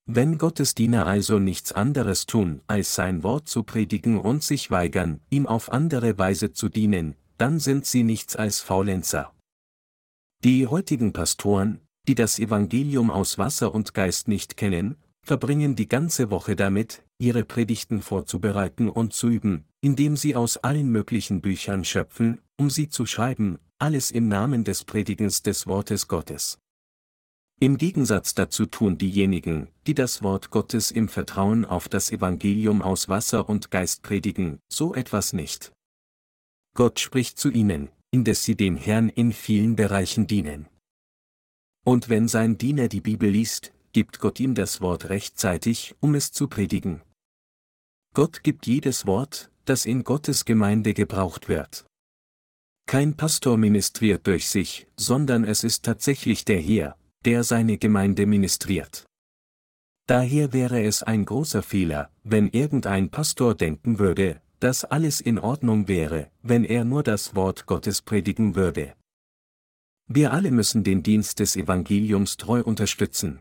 Wenn 0.07 0.37
Gottes 0.37 0.75
Diener 0.75 1.07
also 1.07 1.39
nichts 1.39 1.71
anderes 1.71 2.25
tun, 2.25 2.61
als 2.67 2.93
sein 2.93 3.23
Wort 3.23 3.47
zu 3.47 3.63
predigen 3.63 4.19
und 4.19 4.43
sich 4.43 4.69
weigern, 4.69 5.21
ihm 5.29 5.47
auf 5.47 5.71
andere 5.71 6.17
Weise 6.17 6.51
zu 6.51 6.69
dienen, 6.69 7.15
dann 7.37 7.59
sind 7.59 7.85
sie 7.85 8.03
nichts 8.03 8.35
als 8.35 8.59
Faulenzer. 8.59 9.33
Die 10.43 10.67
heutigen 10.67 11.11
Pastoren, 11.11 11.81
die 12.07 12.15
das 12.15 12.37
Evangelium 12.37 13.09
aus 13.09 13.37
Wasser 13.37 13.73
und 13.73 13.93
Geist 13.93 14.27
nicht 14.27 14.57
kennen, 14.57 14.95
verbringen 15.25 15.75
die 15.75 15.89
ganze 15.89 16.29
Woche 16.29 16.55
damit, 16.55 17.03
ihre 17.17 17.43
Predigten 17.43 18.01
vorzubereiten 18.01 18.89
und 18.89 19.13
zu 19.13 19.27
üben, 19.27 19.65
indem 19.81 20.15
sie 20.15 20.35
aus 20.35 20.57
allen 20.57 20.89
möglichen 20.89 21.41
Büchern 21.41 21.83
schöpfen, 21.83 22.39
um 22.57 22.69
sie 22.69 22.89
zu 22.89 23.05
schreiben, 23.05 23.57
alles 23.79 24.11
im 24.11 24.27
Namen 24.27 24.63
des 24.63 24.85
Predigens 24.85 25.41
des 25.41 25.65
Wortes 25.67 26.07
Gottes. 26.07 26.59
Im 27.59 27.77
Gegensatz 27.77 28.35
dazu 28.35 28.65
tun 28.65 28.97
diejenigen, 28.97 29.69
die 29.87 29.95
das 29.95 30.21
Wort 30.21 30.51
Gottes 30.51 30.91
im 30.91 31.07
Vertrauen 31.07 31.65
auf 31.65 31.89
das 31.89 32.11
Evangelium 32.11 32.81
aus 32.81 33.09
Wasser 33.09 33.49
und 33.49 33.71
Geist 33.71 34.03
predigen, 34.03 34.59
so 34.67 34.93
etwas 34.93 35.33
nicht. 35.33 35.71
Gott 36.75 36.99
spricht 36.99 37.39
zu 37.39 37.49
ihnen, 37.49 37.89
indes 38.11 38.43
sie 38.43 38.55
dem 38.55 38.75
Herrn 38.75 39.09
in 39.09 39.31
vielen 39.31 39.75
Bereichen 39.75 40.27
dienen. 40.27 40.67
Und 41.85 42.09
wenn 42.09 42.27
sein 42.27 42.57
Diener 42.57 42.89
die 42.89 43.01
Bibel 43.01 43.29
liest, 43.29 43.71
gibt 43.95 44.19
Gott 44.19 44.41
ihm 44.41 44.55
das 44.55 44.81
Wort 44.81 45.07
rechtzeitig, 45.07 45.95
um 46.01 46.15
es 46.15 46.33
zu 46.33 46.49
predigen. 46.49 47.01
Gott 48.13 48.43
gibt 48.43 48.67
jedes 48.67 49.05
Wort, 49.05 49.49
das 49.63 49.85
in 49.85 50.03
Gottes 50.03 50.43
Gemeinde 50.43 50.93
gebraucht 50.93 51.47
wird. 51.47 51.85
Kein 52.87 53.15
Pastor 53.15 53.55
ministriert 53.55 54.27
durch 54.27 54.49
sich, 54.49 54.85
sondern 54.97 55.45
es 55.45 55.63
ist 55.63 55.85
tatsächlich 55.85 56.43
der 56.43 56.59
Herr, 56.59 56.97
der 57.23 57.45
seine 57.45 57.77
Gemeinde 57.77 58.25
ministriert. 58.25 59.05
Daher 60.07 60.51
wäre 60.51 60.83
es 60.83 61.01
ein 61.01 61.23
großer 61.23 61.63
Fehler, 61.63 62.11
wenn 62.25 62.49
irgendein 62.49 63.09
Pastor 63.09 63.55
denken 63.55 63.97
würde, 63.97 64.41
dass 64.59 64.83
alles 64.83 65.21
in 65.21 65.39
Ordnung 65.39 65.87
wäre, 65.87 66.29
wenn 66.41 66.65
er 66.65 66.83
nur 66.83 67.01
das 67.01 67.33
Wort 67.33 67.65
Gottes 67.65 68.01
predigen 68.01 68.55
würde. 68.55 68.93
Wir 70.07 70.33
alle 70.33 70.51
müssen 70.51 70.83
den 70.83 71.01
Dienst 71.01 71.39
des 71.39 71.55
Evangeliums 71.55 72.35
treu 72.35 72.61
unterstützen. 72.61 73.39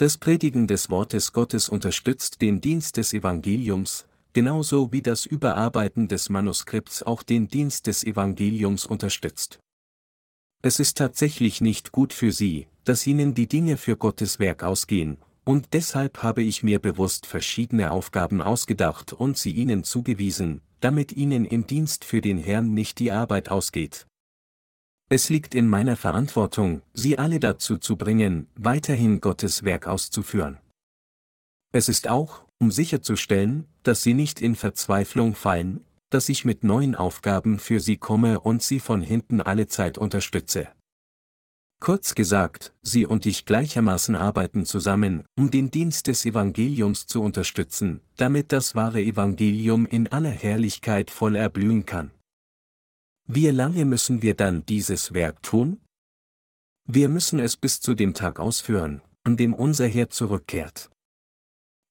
Das 0.00 0.16
Predigen 0.16 0.66
des 0.66 0.88
Wortes 0.88 1.34
Gottes 1.34 1.68
unterstützt 1.68 2.40
den 2.40 2.62
Dienst 2.62 2.96
des 2.96 3.12
Evangeliums, 3.12 4.06
genauso 4.32 4.90
wie 4.92 5.02
das 5.02 5.26
Überarbeiten 5.26 6.08
des 6.08 6.30
Manuskripts 6.30 7.02
auch 7.02 7.22
den 7.22 7.48
Dienst 7.48 7.86
des 7.86 8.02
Evangeliums 8.04 8.86
unterstützt. 8.86 9.60
Es 10.62 10.80
ist 10.80 10.96
tatsächlich 10.96 11.60
nicht 11.60 11.92
gut 11.92 12.14
für 12.14 12.32
Sie, 12.32 12.66
dass 12.84 13.06
Ihnen 13.06 13.34
die 13.34 13.46
Dinge 13.46 13.76
für 13.76 13.98
Gottes 13.98 14.38
Werk 14.38 14.62
ausgehen, 14.62 15.18
und 15.44 15.74
deshalb 15.74 16.22
habe 16.22 16.42
ich 16.42 16.62
mir 16.62 16.78
bewusst 16.78 17.26
verschiedene 17.26 17.90
Aufgaben 17.90 18.40
ausgedacht 18.40 19.12
und 19.12 19.36
sie 19.36 19.52
Ihnen 19.52 19.84
zugewiesen, 19.84 20.62
damit 20.80 21.12
Ihnen 21.12 21.44
im 21.44 21.66
Dienst 21.66 22.06
für 22.06 22.22
den 22.22 22.38
Herrn 22.38 22.72
nicht 22.72 23.00
die 23.00 23.12
Arbeit 23.12 23.50
ausgeht. 23.50 24.06
Es 25.12 25.28
liegt 25.28 25.56
in 25.56 25.66
meiner 25.66 25.96
Verantwortung, 25.96 26.82
Sie 26.94 27.18
alle 27.18 27.40
dazu 27.40 27.78
zu 27.78 27.96
bringen, 27.96 28.46
weiterhin 28.54 29.20
Gottes 29.20 29.64
Werk 29.64 29.88
auszuführen. 29.88 30.58
Es 31.72 31.88
ist 31.88 32.08
auch, 32.08 32.44
um 32.60 32.70
sicherzustellen, 32.70 33.66
dass 33.82 34.04
Sie 34.04 34.14
nicht 34.14 34.40
in 34.40 34.54
Verzweiflung 34.54 35.34
fallen, 35.34 35.84
dass 36.10 36.28
ich 36.28 36.44
mit 36.44 36.62
neuen 36.62 36.94
Aufgaben 36.94 37.58
für 37.58 37.80
Sie 37.80 37.96
komme 37.96 38.38
und 38.38 38.62
Sie 38.62 38.78
von 38.78 39.02
hinten 39.02 39.40
alle 39.40 39.66
Zeit 39.66 39.98
unterstütze. 39.98 40.68
Kurz 41.80 42.14
gesagt, 42.14 42.72
Sie 42.82 43.04
und 43.04 43.26
ich 43.26 43.46
gleichermaßen 43.46 44.14
arbeiten 44.14 44.64
zusammen, 44.64 45.24
um 45.36 45.50
den 45.50 45.72
Dienst 45.72 46.06
des 46.06 46.24
Evangeliums 46.24 47.08
zu 47.08 47.20
unterstützen, 47.20 48.00
damit 48.16 48.52
das 48.52 48.76
wahre 48.76 49.00
Evangelium 49.00 49.86
in 49.86 50.06
aller 50.06 50.30
Herrlichkeit 50.30 51.10
voll 51.10 51.34
erblühen 51.34 51.84
kann. 51.84 52.12
Wie 53.32 53.46
lange 53.46 53.84
müssen 53.84 54.22
wir 54.22 54.34
dann 54.34 54.66
dieses 54.66 55.14
Werk 55.14 55.40
tun? 55.44 55.80
Wir 56.88 57.08
müssen 57.08 57.38
es 57.38 57.56
bis 57.56 57.80
zu 57.80 57.94
dem 57.94 58.12
Tag 58.12 58.40
ausführen, 58.40 59.02
an 59.22 59.36
dem 59.36 59.54
unser 59.54 59.86
Herr 59.86 60.10
zurückkehrt. 60.10 60.90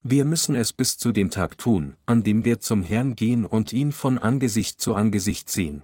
Wir 0.04 0.26
müssen 0.26 0.54
es 0.54 0.74
bis 0.74 0.98
zu 0.98 1.14
dem 1.14 1.30
Tag 1.30 1.58
tun, 1.58 1.96
an 2.06 2.24
dem 2.24 2.44
wir 2.44 2.60
zum 2.60 2.84
Herrn 2.84 3.16
gehen 3.16 3.46
und 3.46 3.72
ihn 3.72 3.94
von 3.94 4.18
Angesicht 4.18 4.82
zu 4.82 4.96
Angesicht 4.96 5.50
sehen. 5.50 5.82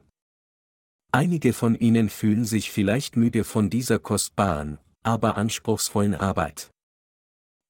Einige 1.13 1.53
von 1.53 1.75
Ihnen 1.75 2.09
fühlen 2.09 2.43
sich 2.43 2.69
vielleicht 2.69 3.15
müde 3.15 3.45
von 3.45 3.69
dieser 3.69 3.97
kostbaren, 3.97 4.77
aber 5.03 5.37
anspruchsvollen 5.37 6.15
Arbeit. 6.15 6.69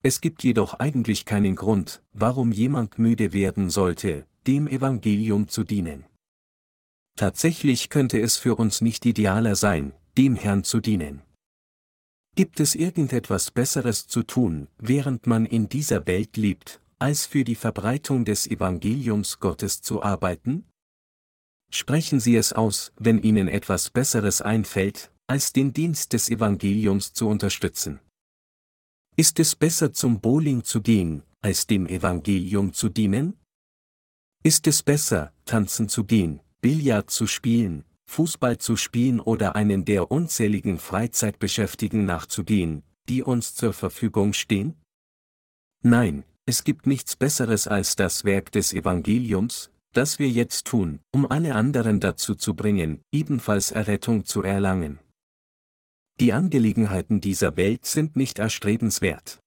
Es 0.01 0.21
gibt 0.21 0.43
jedoch 0.43 0.73
eigentlich 0.79 1.23
keinen 1.23 1.55
Grund, 1.55 2.01
warum 2.13 2.51
jemand 2.51 2.97
müde 2.97 3.31
werden 3.31 3.69
sollte, 3.69 4.25
dem 4.47 4.67
Evangelium 4.67 5.47
zu 5.49 5.63
dienen. 5.63 6.05
Tatsächlich 7.15 7.89
könnte 7.89 8.19
es 8.19 8.37
für 8.37 8.55
uns 8.55 8.81
nicht 8.81 9.05
idealer 9.05 9.55
sein, 9.55 9.93
dem 10.17 10.35
Herrn 10.35 10.63
zu 10.63 10.81
dienen. 10.81 11.21
Gibt 12.35 12.59
es 12.59 12.75
irgendetwas 12.75 13.51
Besseres 13.51 14.07
zu 14.07 14.23
tun, 14.23 14.67
während 14.77 15.25
man 15.25 15.45
in 15.45 15.69
dieser 15.69 16.05
Welt 16.05 16.35
lebt, 16.35 16.81
als 16.99 17.25
für 17.25 17.45
die 17.45 17.55
Verbreitung 17.55 18.25
des 18.25 18.45
Evangeliums 18.45 19.39
Gottes 19.39 19.81
zu 19.81 20.03
arbeiten? 20.03 20.65
Sprechen 21.71 22.19
Sie 22.19 22.35
es 22.35 22.51
aus, 22.51 22.91
wenn 22.97 23.21
Ihnen 23.21 23.47
etwas 23.47 23.89
Besseres 23.89 24.41
einfällt, 24.41 25.11
als 25.27 25.53
den 25.53 25.71
Dienst 25.71 26.11
des 26.11 26.29
Evangeliums 26.29 27.13
zu 27.13 27.27
unterstützen. 27.29 28.01
Ist 29.15 29.39
es 29.39 29.55
besser 29.55 29.93
zum 29.93 30.19
Bowling 30.19 30.65
zu 30.65 30.81
gehen, 30.81 31.23
als 31.41 31.67
dem 31.67 31.87
Evangelium 31.87 32.73
zu 32.73 32.89
dienen? 32.89 33.39
Ist 34.43 34.67
es 34.67 34.83
besser, 34.83 35.33
tanzen 35.45 35.87
zu 35.87 36.03
gehen, 36.03 36.41
Billard 36.65 37.11
zu 37.11 37.27
spielen, 37.27 37.85
Fußball 38.09 38.57
zu 38.57 38.75
spielen 38.75 39.19
oder 39.19 39.55
einen 39.55 39.85
der 39.85 40.09
unzähligen 40.09 40.79
Freizeitbeschäftigen 40.79 42.05
nachzugehen, 42.05 42.81
die 43.07 43.21
uns 43.21 43.53
zur 43.53 43.71
Verfügung 43.71 44.33
stehen? 44.33 44.73
Nein, 45.83 46.23
es 46.47 46.63
gibt 46.63 46.87
nichts 46.87 47.15
Besseres 47.17 47.67
als 47.67 47.95
das 47.95 48.25
Werk 48.25 48.51
des 48.51 48.73
Evangeliums, 48.73 49.69
das 49.93 50.17
wir 50.17 50.27
jetzt 50.27 50.65
tun, 50.65 51.01
um 51.13 51.29
alle 51.29 51.53
anderen 51.53 51.99
dazu 51.99 52.33
zu 52.33 52.55
bringen, 52.55 53.03
ebenfalls 53.11 53.69
Errettung 53.69 54.25
zu 54.25 54.41
erlangen. 54.41 54.97
Die 56.19 56.33
Angelegenheiten 56.33 57.21
dieser 57.21 57.57
Welt 57.57 57.85
sind 57.85 58.15
nicht 58.15 58.39
erstrebenswert. 58.39 59.39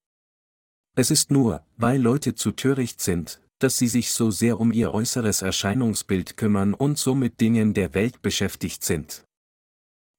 Es 0.95 1.11
ist 1.11 1.31
nur, 1.31 1.65
weil 1.75 2.01
Leute 2.01 2.33
zu 2.33 2.53
töricht 2.53 3.01
sind, 3.01 3.41
dass 3.59 3.77
sie 3.77 3.87
sich 3.87 4.11
so 4.11 4.31
sehr 4.31 4.59
um 4.59 4.71
ihr 4.71 4.93
äußeres 4.93 5.41
Erscheinungsbild 5.41 6.37
kümmern 6.37 6.73
und 6.73 6.97
so 6.97 7.13
mit 7.13 7.39
Dingen 7.41 7.73
der 7.73 7.93
Welt 7.93 8.21
beschäftigt 8.21 8.83
sind. 8.83 9.25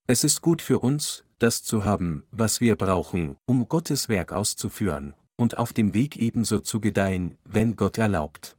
Es 0.07 0.25
ist 0.25 0.43
gut 0.43 0.63
für 0.63 0.79
uns, 0.79 1.25
das 1.39 1.63
zu 1.63 1.85
haben, 1.85 2.25
was 2.31 2.61
wir 2.61 2.77
brauchen, 2.77 3.37
um 3.47 3.69
Gottes 3.69 4.09
Werk 4.09 4.33
auszuführen, 4.33 5.15
und 5.37 5.59
auf 5.59 5.73
dem 5.73 5.95
Weg 5.95 6.17
ebenso 6.17 6.61
zu 6.61 6.81
gedeihen, 6.81 7.39
wenn 7.45 7.77
Gott 7.77 7.99
erlaubt. 7.99 8.57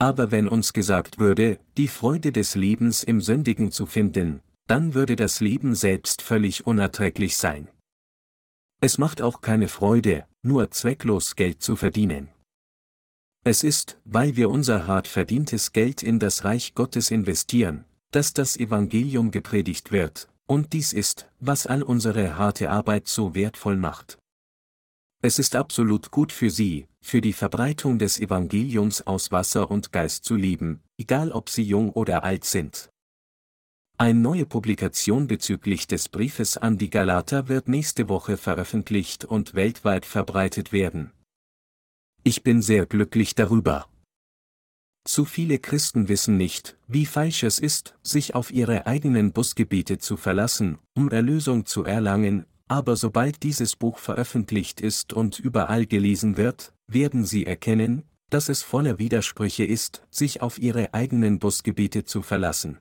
Aber 0.00 0.30
wenn 0.30 0.48
uns 0.48 0.72
gesagt 0.72 1.18
würde, 1.18 1.58
die 1.76 1.88
Freude 1.88 2.32
des 2.32 2.54
Lebens 2.54 3.02
im 3.02 3.20
Sündigen 3.20 3.72
zu 3.72 3.86
finden, 3.86 4.42
dann 4.66 4.94
würde 4.94 5.16
das 5.16 5.40
Leben 5.40 5.74
selbst 5.74 6.22
völlig 6.22 6.66
unerträglich 6.66 7.36
sein. 7.36 7.68
Es 8.80 8.98
macht 8.98 9.22
auch 9.22 9.40
keine 9.40 9.66
Freude, 9.66 10.26
nur 10.42 10.70
zwecklos 10.70 11.34
Geld 11.34 11.62
zu 11.62 11.74
verdienen. 11.74 12.28
Es 13.48 13.64
ist, 13.64 13.96
weil 14.04 14.36
wir 14.36 14.50
unser 14.50 14.86
hart 14.86 15.08
verdientes 15.08 15.72
Geld 15.72 16.02
in 16.02 16.18
das 16.18 16.44
Reich 16.44 16.74
Gottes 16.74 17.10
investieren, 17.10 17.86
dass 18.10 18.34
das 18.34 18.58
Evangelium 18.58 19.30
gepredigt 19.30 19.90
wird, 19.90 20.28
und 20.46 20.74
dies 20.74 20.92
ist, 20.92 21.30
was 21.40 21.66
all 21.66 21.82
unsere 21.82 22.36
harte 22.36 22.68
Arbeit 22.68 23.08
so 23.08 23.34
wertvoll 23.34 23.78
macht. 23.78 24.18
Es 25.22 25.38
ist 25.38 25.56
absolut 25.56 26.10
gut 26.10 26.30
für 26.30 26.50
Sie, 26.50 26.88
für 27.00 27.22
die 27.22 27.32
Verbreitung 27.32 27.98
des 27.98 28.20
Evangeliums 28.20 29.06
aus 29.06 29.32
Wasser 29.32 29.70
und 29.70 29.92
Geist 29.92 30.26
zu 30.26 30.34
leben, 30.34 30.82
egal 30.98 31.32
ob 31.32 31.48
Sie 31.48 31.62
jung 31.62 31.88
oder 31.92 32.24
alt 32.24 32.44
sind. 32.44 32.90
Eine 33.96 34.20
neue 34.20 34.44
Publikation 34.44 35.26
bezüglich 35.26 35.86
des 35.86 36.10
Briefes 36.10 36.58
an 36.58 36.76
die 36.76 36.90
Galater 36.90 37.48
wird 37.48 37.66
nächste 37.66 38.10
Woche 38.10 38.36
veröffentlicht 38.36 39.24
und 39.24 39.54
weltweit 39.54 40.04
verbreitet 40.04 40.70
werden. 40.70 41.12
Ich 42.28 42.42
bin 42.42 42.60
sehr 42.60 42.84
glücklich 42.84 43.34
darüber. 43.34 43.88
Zu 45.06 45.24
viele 45.24 45.58
Christen 45.58 46.10
wissen 46.10 46.36
nicht, 46.36 46.76
wie 46.86 47.06
falsch 47.06 47.42
es 47.42 47.58
ist, 47.58 47.94
sich 48.02 48.34
auf 48.34 48.50
ihre 48.50 48.86
eigenen 48.86 49.32
Busgebiete 49.32 49.96
zu 49.96 50.18
verlassen, 50.18 50.76
um 50.94 51.08
Erlösung 51.08 51.64
zu 51.64 51.84
erlangen, 51.84 52.44
aber 52.68 52.96
sobald 52.96 53.42
dieses 53.44 53.76
Buch 53.76 53.96
veröffentlicht 53.96 54.82
ist 54.82 55.14
und 55.14 55.38
überall 55.38 55.86
gelesen 55.86 56.36
wird, 56.36 56.74
werden 56.86 57.24
sie 57.24 57.46
erkennen, 57.46 58.02
dass 58.28 58.50
es 58.50 58.62
voller 58.62 58.98
Widersprüche 58.98 59.64
ist, 59.64 60.06
sich 60.10 60.42
auf 60.42 60.58
ihre 60.58 60.92
eigenen 60.92 61.38
Busgebiete 61.38 62.04
zu 62.04 62.20
verlassen. 62.20 62.76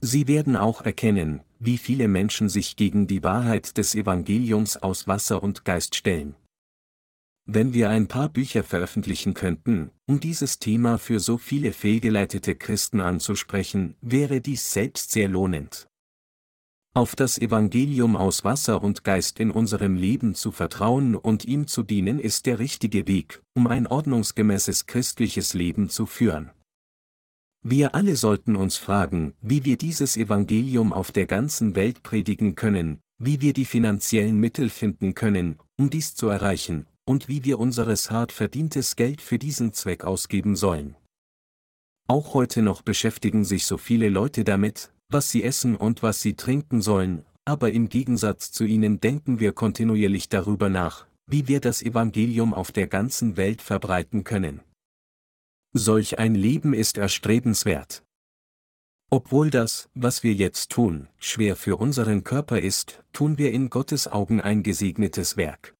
Sie 0.00 0.28
werden 0.28 0.56
auch 0.56 0.80
erkennen, 0.80 1.42
wie 1.58 1.76
viele 1.76 2.08
Menschen 2.08 2.48
sich 2.48 2.76
gegen 2.76 3.06
die 3.06 3.22
Wahrheit 3.22 3.76
des 3.76 3.94
Evangeliums 3.94 4.78
aus 4.78 5.06
Wasser 5.06 5.42
und 5.42 5.66
Geist 5.66 5.94
stellen. 5.94 6.36
Wenn 7.46 7.74
wir 7.74 7.90
ein 7.90 8.06
paar 8.06 8.28
Bücher 8.28 8.62
veröffentlichen 8.62 9.34
könnten, 9.34 9.90
um 10.06 10.20
dieses 10.20 10.58
Thema 10.58 10.98
für 10.98 11.20
so 11.20 11.38
viele 11.38 11.72
fehlgeleitete 11.72 12.54
Christen 12.54 13.00
anzusprechen, 13.00 13.96
wäre 14.00 14.40
dies 14.40 14.72
selbst 14.72 15.10
sehr 15.10 15.28
lohnend. 15.28 15.88
Auf 16.92 17.14
das 17.14 17.38
Evangelium 17.38 18.16
aus 18.16 18.44
Wasser 18.44 18.82
und 18.82 19.04
Geist 19.04 19.38
in 19.38 19.52
unserem 19.52 19.94
Leben 19.94 20.34
zu 20.34 20.50
vertrauen 20.50 21.14
und 21.14 21.44
ihm 21.44 21.68
zu 21.68 21.84
dienen 21.84 22.18
ist 22.18 22.46
der 22.46 22.58
richtige 22.58 23.06
Weg, 23.06 23.42
um 23.54 23.68
ein 23.68 23.86
ordnungsgemäßes 23.86 24.86
christliches 24.86 25.54
Leben 25.54 25.88
zu 25.88 26.06
führen. 26.06 26.50
Wir 27.62 27.94
alle 27.94 28.16
sollten 28.16 28.56
uns 28.56 28.76
fragen, 28.76 29.34
wie 29.40 29.64
wir 29.64 29.76
dieses 29.76 30.16
Evangelium 30.16 30.92
auf 30.92 31.12
der 31.12 31.26
ganzen 31.26 31.76
Welt 31.76 32.02
predigen 32.02 32.56
können, 32.56 33.00
wie 33.18 33.40
wir 33.40 33.52
die 33.52 33.66
finanziellen 33.66 34.40
Mittel 34.40 34.68
finden 34.68 35.14
können, 35.14 35.58
um 35.78 35.90
dies 35.90 36.14
zu 36.14 36.28
erreichen, 36.28 36.86
und 37.04 37.28
wie 37.28 37.44
wir 37.44 37.58
unseres 37.58 38.10
hart 38.10 38.32
verdientes 38.32 38.96
Geld 38.96 39.20
für 39.20 39.38
diesen 39.38 39.72
Zweck 39.72 40.04
ausgeben 40.04 40.56
sollen. 40.56 40.96
Auch 42.08 42.34
heute 42.34 42.62
noch 42.62 42.82
beschäftigen 42.82 43.44
sich 43.44 43.66
so 43.66 43.78
viele 43.78 44.08
Leute 44.08 44.44
damit, 44.44 44.92
was 45.08 45.30
sie 45.30 45.44
essen 45.44 45.76
und 45.76 46.02
was 46.02 46.20
sie 46.20 46.34
trinken 46.34 46.82
sollen, 46.82 47.24
aber 47.44 47.72
im 47.72 47.88
Gegensatz 47.88 48.52
zu 48.52 48.64
ihnen 48.64 49.00
denken 49.00 49.40
wir 49.40 49.52
kontinuierlich 49.52 50.28
darüber 50.28 50.68
nach, 50.68 51.06
wie 51.26 51.48
wir 51.48 51.60
das 51.60 51.82
Evangelium 51.82 52.54
auf 52.54 52.72
der 52.72 52.86
ganzen 52.86 53.36
Welt 53.36 53.62
verbreiten 53.62 54.24
können. 54.24 54.60
Solch 55.72 56.18
ein 56.18 56.34
Leben 56.34 56.74
ist 56.74 56.98
erstrebenswert. 56.98 58.02
Obwohl 59.12 59.50
das, 59.50 59.88
was 59.94 60.22
wir 60.22 60.32
jetzt 60.34 60.70
tun, 60.70 61.08
schwer 61.18 61.56
für 61.56 61.76
unseren 61.76 62.22
Körper 62.22 62.60
ist, 62.60 63.02
tun 63.12 63.38
wir 63.38 63.52
in 63.52 63.70
Gottes 63.70 64.06
Augen 64.06 64.40
ein 64.40 64.62
gesegnetes 64.62 65.36
Werk. 65.36 65.74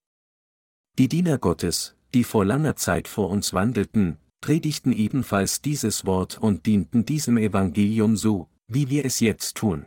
Die 0.98 1.08
Diener 1.08 1.38
Gottes, 1.38 1.94
die 2.14 2.24
vor 2.24 2.44
langer 2.44 2.76
Zeit 2.76 3.08
vor 3.08 3.30
uns 3.30 3.52
wandelten, 3.52 4.18
predigten 4.40 4.92
ebenfalls 4.92 5.60
dieses 5.62 6.06
Wort 6.06 6.38
und 6.38 6.66
dienten 6.66 7.04
diesem 7.04 7.36
Evangelium 7.36 8.16
so, 8.16 8.48
wie 8.68 8.88
wir 8.88 9.04
es 9.04 9.20
jetzt 9.20 9.56
tun. 9.56 9.86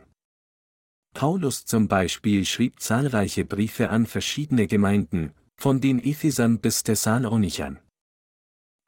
Paulus 1.14 1.64
zum 1.64 1.86
Beispiel 1.86 2.44
schrieb 2.44 2.80
zahlreiche 2.80 3.44
Briefe 3.44 3.90
an 3.90 4.06
verschiedene 4.06 4.66
Gemeinden, 4.66 5.32
von 5.56 5.80
den 5.80 6.02
Ephesern 6.02 6.58
bis 6.58 6.82
Thessalonichern. 6.82 7.78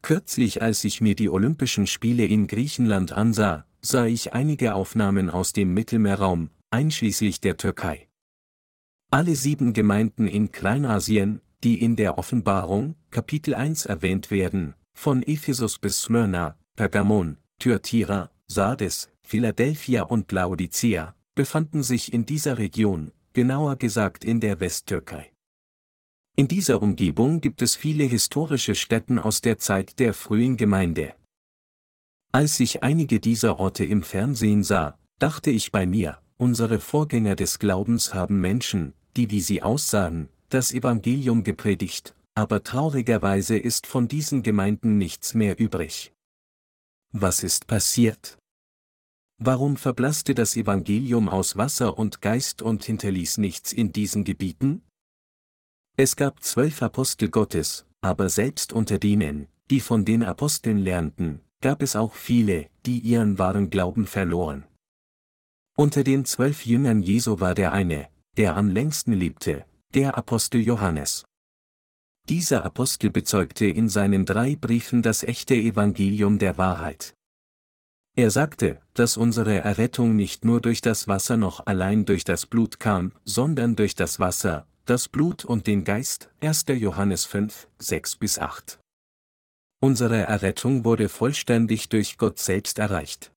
Kürzlich 0.02 0.62
als 0.62 0.84
ich 0.84 1.00
mir 1.00 1.14
die 1.14 1.28
Olympischen 1.28 1.86
Spiele 1.86 2.26
in 2.26 2.46
Griechenland 2.46 3.12
ansah, 3.12 3.66
sah 3.80 4.06
ich 4.06 4.34
einige 4.34 4.74
Aufnahmen 4.74 5.30
aus 5.30 5.52
dem 5.52 5.72
Mittelmeerraum, 5.74 6.50
einschließlich 6.70 7.40
der 7.40 7.56
Türkei. 7.56 8.08
Alle 9.10 9.36
sieben 9.36 9.72
Gemeinden 9.72 10.26
in 10.26 10.50
Kleinasien, 10.50 11.40
die 11.66 11.82
in 11.82 11.96
der 11.96 12.16
Offenbarung, 12.16 12.94
Kapitel 13.10 13.52
1 13.52 13.86
erwähnt 13.86 14.30
werden, 14.30 14.74
von 14.92 15.24
Ephesus 15.24 15.80
bis 15.80 16.00
Smyrna, 16.00 16.56
Pergamon, 16.76 17.38
Thyatira, 17.58 18.30
Sardes, 18.46 19.10
Philadelphia 19.24 20.04
und 20.04 20.30
Laodicea, 20.30 21.16
befanden 21.34 21.82
sich 21.82 22.12
in 22.12 22.24
dieser 22.24 22.58
Region, 22.58 23.10
genauer 23.32 23.74
gesagt 23.74 24.24
in 24.24 24.38
der 24.38 24.60
Westtürkei. 24.60 25.32
In 26.36 26.46
dieser 26.46 26.80
Umgebung 26.80 27.40
gibt 27.40 27.60
es 27.62 27.74
viele 27.74 28.04
historische 28.04 28.76
Stätten 28.76 29.18
aus 29.18 29.40
der 29.40 29.58
Zeit 29.58 29.98
der 29.98 30.14
frühen 30.14 30.56
Gemeinde. 30.56 31.14
Als 32.30 32.60
ich 32.60 32.84
einige 32.84 33.18
dieser 33.18 33.58
Orte 33.58 33.84
im 33.84 34.04
Fernsehen 34.04 34.62
sah, 34.62 35.00
dachte 35.18 35.50
ich 35.50 35.72
bei 35.72 35.84
mir, 35.84 36.20
unsere 36.36 36.78
Vorgänger 36.78 37.34
des 37.34 37.58
Glaubens 37.58 38.14
haben 38.14 38.40
Menschen, 38.40 38.92
die 39.16 39.32
wie 39.32 39.40
sie 39.40 39.64
aussahen, 39.64 40.28
das 40.48 40.72
Evangelium 40.72 41.44
gepredigt, 41.44 42.14
aber 42.34 42.62
traurigerweise 42.62 43.56
ist 43.56 43.86
von 43.86 44.08
diesen 44.08 44.42
Gemeinden 44.42 44.98
nichts 44.98 45.34
mehr 45.34 45.58
übrig. 45.58 46.12
Was 47.12 47.42
ist 47.42 47.66
passiert? 47.66 48.38
Warum 49.38 49.76
verblasste 49.76 50.34
das 50.34 50.56
Evangelium 50.56 51.28
aus 51.28 51.56
Wasser 51.56 51.98
und 51.98 52.22
Geist 52.22 52.62
und 52.62 52.84
hinterließ 52.84 53.38
nichts 53.38 53.72
in 53.72 53.92
diesen 53.92 54.24
Gebieten? 54.24 54.82
Es 55.96 56.16
gab 56.16 56.42
zwölf 56.42 56.82
Apostel 56.82 57.28
Gottes, 57.30 57.86
aber 58.00 58.28
selbst 58.28 58.72
unter 58.72 58.98
denen, 58.98 59.48
die 59.70 59.80
von 59.80 60.04
den 60.04 60.22
Aposteln 60.22 60.78
lernten, 60.78 61.40
gab 61.60 61.82
es 61.82 61.96
auch 61.96 62.14
viele, 62.14 62.68
die 62.84 62.98
ihren 62.98 63.38
wahren 63.38 63.70
Glauben 63.70 64.06
verloren. 64.06 64.64
Unter 65.76 66.04
den 66.04 66.24
zwölf 66.24 66.64
Jüngern 66.64 67.02
Jesu 67.02 67.40
war 67.40 67.54
der 67.54 67.72
eine, 67.72 68.08
der 68.36 68.56
am 68.56 68.68
längsten 68.68 69.12
lebte, 69.12 69.66
der 69.96 70.18
Apostel 70.18 70.60
Johannes. 70.60 71.24
Dieser 72.28 72.66
Apostel 72.66 73.08
bezeugte 73.08 73.64
in 73.64 73.88
seinen 73.88 74.26
drei 74.26 74.54
Briefen 74.54 75.00
das 75.00 75.22
echte 75.22 75.54
Evangelium 75.54 76.38
der 76.38 76.58
Wahrheit. 76.58 77.14
Er 78.14 78.30
sagte, 78.30 78.82
dass 78.92 79.16
unsere 79.16 79.56
Errettung 79.56 80.14
nicht 80.14 80.44
nur 80.44 80.60
durch 80.60 80.82
das 80.82 81.08
Wasser 81.08 81.38
noch 81.38 81.64
allein 81.64 82.04
durch 82.04 82.24
das 82.24 82.44
Blut 82.44 82.78
kam, 82.78 83.12
sondern 83.24 83.74
durch 83.74 83.94
das 83.94 84.20
Wasser, 84.20 84.66
das 84.84 85.08
Blut 85.08 85.46
und 85.46 85.66
den 85.66 85.82
Geist, 85.82 86.28
1. 86.42 86.66
Johannes 86.76 87.24
5, 87.24 87.66
6 87.78 88.16
bis 88.16 88.38
8. 88.38 88.78
Unsere 89.80 90.18
Errettung 90.18 90.84
wurde 90.84 91.08
vollständig 91.08 91.88
durch 91.88 92.18
Gott 92.18 92.38
selbst 92.38 92.78
erreicht. 92.78 93.32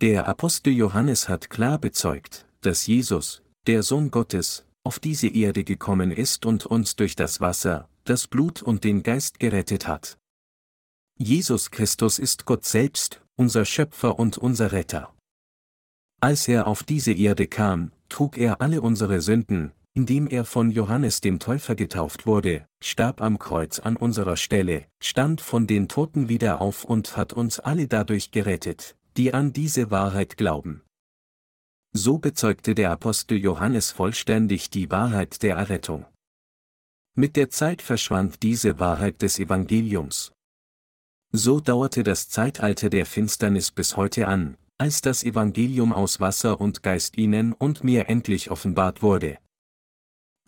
Der 0.00 0.26
Apostel 0.26 0.72
Johannes 0.72 1.28
hat 1.28 1.50
klar 1.50 1.78
bezeugt, 1.78 2.46
dass 2.62 2.88
Jesus, 2.88 3.44
der 3.68 3.84
Sohn 3.84 4.10
Gottes, 4.10 4.64
auf 4.84 4.98
diese 4.98 5.28
Erde 5.28 5.64
gekommen 5.64 6.10
ist 6.10 6.46
und 6.46 6.66
uns 6.66 6.96
durch 6.96 7.16
das 7.16 7.40
Wasser, 7.40 7.88
das 8.04 8.26
Blut 8.26 8.62
und 8.62 8.84
den 8.84 9.02
Geist 9.02 9.38
gerettet 9.38 9.86
hat. 9.86 10.18
Jesus 11.18 11.70
Christus 11.70 12.18
ist 12.18 12.46
Gott 12.46 12.64
selbst, 12.64 13.22
unser 13.36 13.64
Schöpfer 13.64 14.18
und 14.18 14.38
unser 14.38 14.72
Retter. 14.72 15.14
Als 16.20 16.48
er 16.48 16.66
auf 16.66 16.82
diese 16.82 17.12
Erde 17.12 17.46
kam, 17.46 17.92
trug 18.08 18.38
er 18.38 18.60
alle 18.60 18.80
unsere 18.80 19.20
Sünden, 19.20 19.72
indem 19.94 20.26
er 20.26 20.44
von 20.44 20.70
Johannes 20.70 21.20
dem 21.20 21.38
Täufer 21.38 21.74
getauft 21.74 22.26
wurde, 22.26 22.66
starb 22.82 23.20
am 23.20 23.38
Kreuz 23.38 23.78
an 23.78 23.96
unserer 23.96 24.36
Stelle, 24.36 24.86
stand 25.02 25.40
von 25.40 25.66
den 25.66 25.88
Toten 25.88 26.28
wieder 26.28 26.60
auf 26.60 26.84
und 26.84 27.16
hat 27.16 27.32
uns 27.32 27.60
alle 27.60 27.88
dadurch 27.88 28.30
gerettet, 28.30 28.96
die 29.16 29.34
an 29.34 29.52
diese 29.52 29.90
Wahrheit 29.90 30.36
glauben. 30.36 30.82
So 31.94 32.18
bezeugte 32.18 32.74
der 32.74 32.90
Apostel 32.90 33.38
Johannes 33.38 33.90
vollständig 33.90 34.70
die 34.70 34.90
Wahrheit 34.90 35.42
der 35.42 35.56
Errettung. 35.56 36.06
Mit 37.14 37.36
der 37.36 37.50
Zeit 37.50 37.82
verschwand 37.82 38.42
diese 38.42 38.78
Wahrheit 38.78 39.20
des 39.20 39.38
Evangeliums. 39.38 40.32
So 41.32 41.60
dauerte 41.60 42.02
das 42.02 42.30
Zeitalter 42.30 42.88
der 42.88 43.04
Finsternis 43.04 43.70
bis 43.70 43.96
heute 43.96 44.26
an, 44.26 44.56
als 44.78 45.02
das 45.02 45.22
Evangelium 45.22 45.92
aus 45.92 46.18
Wasser 46.18 46.60
und 46.60 46.82
Geist 46.82 47.18
ihnen 47.18 47.52
und 47.52 47.84
mir 47.84 48.08
endlich 48.08 48.50
offenbart 48.50 49.02
wurde. 49.02 49.38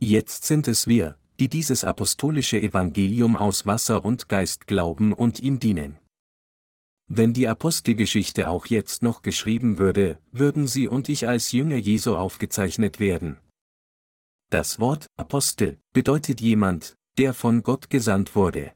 Jetzt 0.00 0.44
sind 0.44 0.66
es 0.66 0.87
wir, 0.87 1.18
die 1.38 1.48
dieses 1.48 1.85
apostolische 1.85 2.61
Evangelium 2.61 3.37
aus 3.37 3.66
Wasser 3.66 4.04
und 4.04 4.30
Geist 4.30 4.66
glauben 4.66 5.12
und 5.12 5.40
ihm 5.40 5.61
dienen. 5.61 5.98
Wenn 7.07 7.35
die 7.35 7.49
Apostelgeschichte 7.49 8.49
auch 8.49 8.67
jetzt 8.67 9.03
noch 9.03 9.23
geschrieben 9.23 9.79
würde, 9.79 10.19
würden 10.33 10.67
Sie 10.67 10.88
und 10.88 11.09
ich 11.09 11.29
als 11.29 11.53
Jünger 11.53 11.77
Jesu 11.77 12.17
aufgezeichnet 12.17 12.99
werden. 12.99 13.38
Das 14.51 14.79
Wort 14.79 15.07
Apostel 15.17 15.79
bedeutet 15.93 16.40
jemand, 16.40 16.97
der 17.19 17.35
von 17.35 17.62
Gott 17.62 17.90
gesandt 17.90 18.35
wurde. 18.35 18.73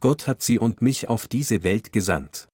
Gott 0.00 0.26
hat 0.26 0.42
sie 0.42 0.58
und 0.58 0.80
mich 0.80 1.08
auf 1.08 1.28
diese 1.28 1.62
Welt 1.62 1.92
gesandt. 1.92 2.48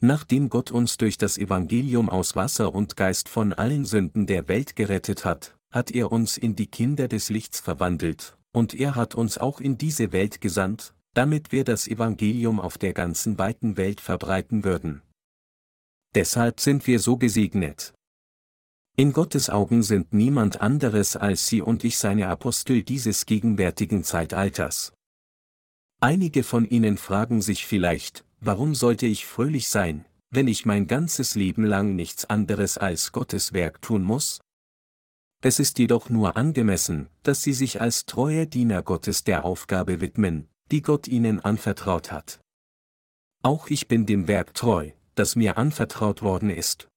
Nachdem 0.00 0.48
Gott 0.48 0.70
uns 0.70 0.96
durch 0.96 1.18
das 1.18 1.38
Evangelium 1.38 2.08
aus 2.08 2.34
Wasser 2.34 2.74
und 2.74 2.96
Geist 2.96 3.28
von 3.28 3.52
allen 3.52 3.84
Sünden 3.84 4.26
der 4.26 4.48
Welt 4.48 4.74
gerettet 4.74 5.24
hat, 5.24 5.56
hat 5.70 5.90
er 5.90 6.10
uns 6.10 6.36
in 6.36 6.56
die 6.56 6.66
Kinder 6.66 7.06
des 7.06 7.28
Lichts 7.28 7.60
verwandelt, 7.60 8.36
und 8.52 8.74
er 8.74 8.96
hat 8.96 9.14
uns 9.14 9.38
auch 9.38 9.60
in 9.60 9.78
diese 9.78 10.10
Welt 10.10 10.40
gesandt, 10.40 10.94
damit 11.14 11.52
wir 11.52 11.64
das 11.64 11.88
Evangelium 11.88 12.60
auf 12.60 12.78
der 12.78 12.92
ganzen 12.92 13.38
weiten 13.38 13.76
Welt 13.76 14.00
verbreiten 14.00 14.64
würden. 14.64 15.02
Deshalb 16.14 16.60
sind 16.60 16.86
wir 16.86 16.98
so 16.98 17.16
gesegnet. 17.16 17.94
In 18.96 19.12
Gottes 19.12 19.48
Augen 19.48 19.82
sind 19.82 20.12
niemand 20.12 20.60
anderes 20.60 21.16
als 21.16 21.46
Sie 21.46 21.62
und 21.62 21.84
ich 21.84 21.96
seine 21.96 22.28
Apostel 22.28 22.82
dieses 22.82 23.24
gegenwärtigen 23.24 24.04
Zeitalters. 24.04 24.92
Einige 26.00 26.42
von 26.42 26.68
Ihnen 26.68 26.98
fragen 26.98 27.40
sich 27.40 27.66
vielleicht, 27.66 28.24
warum 28.40 28.74
sollte 28.74 29.06
ich 29.06 29.26
fröhlich 29.26 29.68
sein, 29.68 30.04
wenn 30.30 30.48
ich 30.48 30.66
mein 30.66 30.86
ganzes 30.86 31.34
Leben 31.34 31.64
lang 31.64 31.94
nichts 31.96 32.24
anderes 32.24 32.78
als 32.78 33.12
Gottes 33.12 33.52
Werk 33.52 33.80
tun 33.80 34.02
muss? 34.02 34.40
Es 35.42 35.58
ist 35.58 35.78
jedoch 35.78 36.10
nur 36.10 36.36
angemessen, 36.36 37.08
dass 37.22 37.42
Sie 37.42 37.54
sich 37.54 37.80
als 37.80 38.04
treue 38.04 38.46
Diener 38.46 38.82
Gottes 38.82 39.24
der 39.24 39.46
Aufgabe 39.46 40.02
widmen, 40.02 40.49
die 40.70 40.82
Gott 40.82 41.08
ihnen 41.08 41.40
anvertraut 41.40 42.12
hat. 42.12 42.40
Auch 43.42 43.68
ich 43.68 43.88
bin 43.88 44.06
dem 44.06 44.28
Werk 44.28 44.54
treu, 44.54 44.90
das 45.14 45.34
mir 45.34 45.56
anvertraut 45.58 46.22
worden 46.22 46.50
ist. 46.50 46.88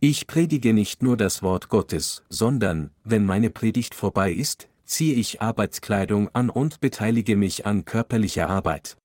Ich 0.00 0.26
predige 0.26 0.72
nicht 0.72 1.02
nur 1.02 1.16
das 1.16 1.42
Wort 1.42 1.68
Gottes, 1.68 2.22
sondern, 2.30 2.90
wenn 3.04 3.26
meine 3.26 3.50
Predigt 3.50 3.94
vorbei 3.94 4.32
ist, 4.32 4.68
ziehe 4.86 5.14
ich 5.14 5.42
Arbeitskleidung 5.42 6.34
an 6.34 6.48
und 6.48 6.80
beteilige 6.80 7.36
mich 7.36 7.66
an 7.66 7.84
körperlicher 7.84 8.48
Arbeit. 8.48 8.96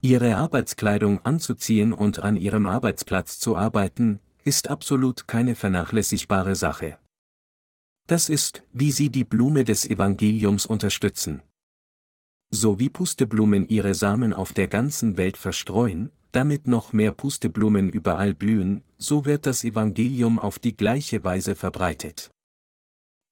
Ihre 0.00 0.36
Arbeitskleidung 0.36 1.24
anzuziehen 1.24 1.92
und 1.92 2.18
an 2.18 2.36
Ihrem 2.36 2.66
Arbeitsplatz 2.66 3.38
zu 3.38 3.56
arbeiten, 3.56 4.18
ist 4.42 4.68
absolut 4.68 5.28
keine 5.28 5.54
vernachlässigbare 5.54 6.56
Sache. 6.56 6.98
Das 8.08 8.28
ist, 8.28 8.64
wie 8.72 8.90
Sie 8.90 9.10
die 9.10 9.24
Blume 9.24 9.62
des 9.62 9.88
Evangeliums 9.88 10.66
unterstützen 10.66 11.42
so 12.54 12.78
wie 12.78 12.90
Pusteblumen 12.90 13.66
ihre 13.68 13.94
Samen 13.94 14.34
auf 14.34 14.52
der 14.52 14.68
ganzen 14.68 15.16
Welt 15.16 15.38
verstreuen, 15.38 16.12
damit 16.32 16.66
noch 16.66 16.92
mehr 16.92 17.12
Pusteblumen 17.12 17.88
überall 17.88 18.34
blühen, 18.34 18.82
so 18.98 19.24
wird 19.24 19.46
das 19.46 19.64
Evangelium 19.64 20.38
auf 20.38 20.58
die 20.58 20.76
gleiche 20.76 21.24
Weise 21.24 21.54
verbreitet. 21.54 22.30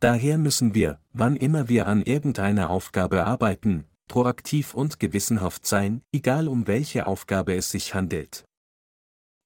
Daher 0.00 0.38
müssen 0.38 0.74
wir, 0.74 0.98
wann 1.12 1.36
immer 1.36 1.68
wir 1.68 1.86
an 1.86 2.02
irgendeiner 2.02 2.70
Aufgabe 2.70 3.26
arbeiten, 3.26 3.84
proaktiv 4.08 4.72
und 4.72 4.98
gewissenhaft 4.98 5.66
sein, 5.66 6.00
egal 6.12 6.48
um 6.48 6.66
welche 6.66 7.06
Aufgabe 7.06 7.54
es 7.54 7.70
sich 7.70 7.94
handelt. 7.94 8.44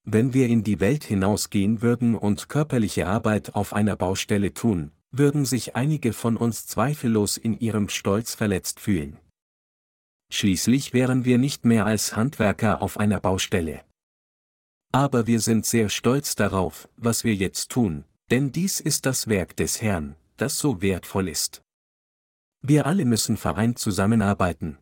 Wenn 0.05 0.35
wir 0.35 0.49
in 0.49 0.63
die 0.63 0.79
Welt 0.79 1.03
hinausgehen 1.03 1.83
würden 1.83 2.15
und 2.15 2.49
körperliche 2.49 3.09
Arbeit 3.09 3.57
auf 3.57 3.73
einer 3.73 3.97
Baustelle 3.97 4.55
tun, 4.55 4.93
würden 5.11 5.45
sich 5.45 5.75
einige 5.75 6.13
von 6.13 6.37
uns 6.37 6.67
zweifellos 6.67 7.37
in 7.37 7.59
ihrem 7.59 7.89
Stolz 7.89 8.35
verletzt 8.35 8.79
fühlen. 8.79 9.19
Schließlich 10.35 10.93
wären 10.93 11.25
wir 11.25 11.39
nicht 11.39 11.65
mehr 11.65 11.87
als 11.87 12.17
Handwerker 12.17 12.83
auf 12.83 12.99
einer 12.99 13.21
Baustelle. 13.21 13.85
Aber 14.91 15.29
wir 15.29 15.39
sind 15.39 15.65
sehr 15.65 15.89
stolz 15.89 16.35
darauf, 16.35 16.89
was 16.97 17.23
wir 17.23 17.37
jetzt 17.37 17.71
tun, 17.71 18.05
denn 18.33 18.51
dies 18.51 18.81
ist 18.81 19.07
das 19.07 19.29
Werk 19.29 19.55
des 19.57 19.81
Herrn, 19.81 20.17
das 20.37 20.59
so 20.59 20.83
wertvoll 20.83 21.29
ist. 21.29 21.63
Wir 22.63 22.85
alle 22.85 23.05
müssen 23.05 23.37
vereint 23.37 23.79
zusammenarbeiten. 23.79 24.77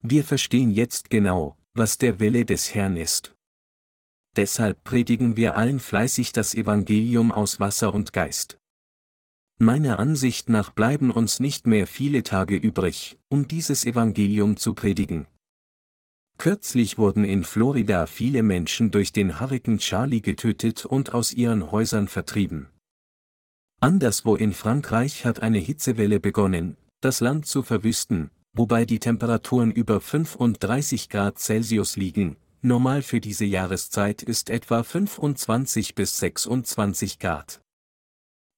Wir 0.00 0.24
verstehen 0.24 0.72
jetzt 0.72 1.08
genau, 1.08 1.56
was 1.74 1.98
der 1.98 2.18
Wille 2.18 2.44
des 2.44 2.74
Herrn 2.74 2.96
ist. 2.96 3.36
Deshalb 4.34 4.82
predigen 4.82 5.36
wir 5.36 5.56
allen 5.56 5.78
fleißig 5.78 6.32
das 6.32 6.56
Evangelium 6.56 7.30
aus 7.30 7.60
Wasser 7.60 7.94
und 7.94 8.12
Geist. 8.12 8.58
Meiner 9.62 10.00
Ansicht 10.00 10.48
nach 10.48 10.70
bleiben 10.70 11.12
uns 11.12 11.38
nicht 11.38 11.68
mehr 11.68 11.86
viele 11.86 12.24
Tage 12.24 12.56
übrig, 12.56 13.16
um 13.28 13.46
dieses 13.46 13.84
Evangelium 13.84 14.56
zu 14.56 14.74
predigen. 14.74 15.28
Kürzlich 16.36 16.98
wurden 16.98 17.22
in 17.22 17.44
Florida 17.44 18.06
viele 18.06 18.42
Menschen 18.42 18.90
durch 18.90 19.12
den 19.12 19.38
Hurrikan 19.38 19.78
Charlie 19.78 20.20
getötet 20.20 20.84
und 20.84 21.14
aus 21.14 21.32
ihren 21.32 21.70
Häusern 21.70 22.08
vertrieben. 22.08 22.70
Anderswo 23.78 24.34
in 24.34 24.52
Frankreich 24.52 25.24
hat 25.24 25.42
eine 25.42 25.58
Hitzewelle 25.58 26.18
begonnen, 26.18 26.76
das 27.00 27.20
Land 27.20 27.46
zu 27.46 27.62
verwüsten, 27.62 28.32
wobei 28.54 28.84
die 28.84 28.98
Temperaturen 28.98 29.70
über 29.70 30.00
35 30.00 31.08
Grad 31.08 31.38
Celsius 31.38 31.94
liegen, 31.94 32.36
normal 32.62 33.02
für 33.02 33.20
diese 33.20 33.44
Jahreszeit 33.44 34.24
ist 34.24 34.50
etwa 34.50 34.82
25 34.82 35.94
bis 35.94 36.16
26 36.16 37.20
Grad. 37.20 37.62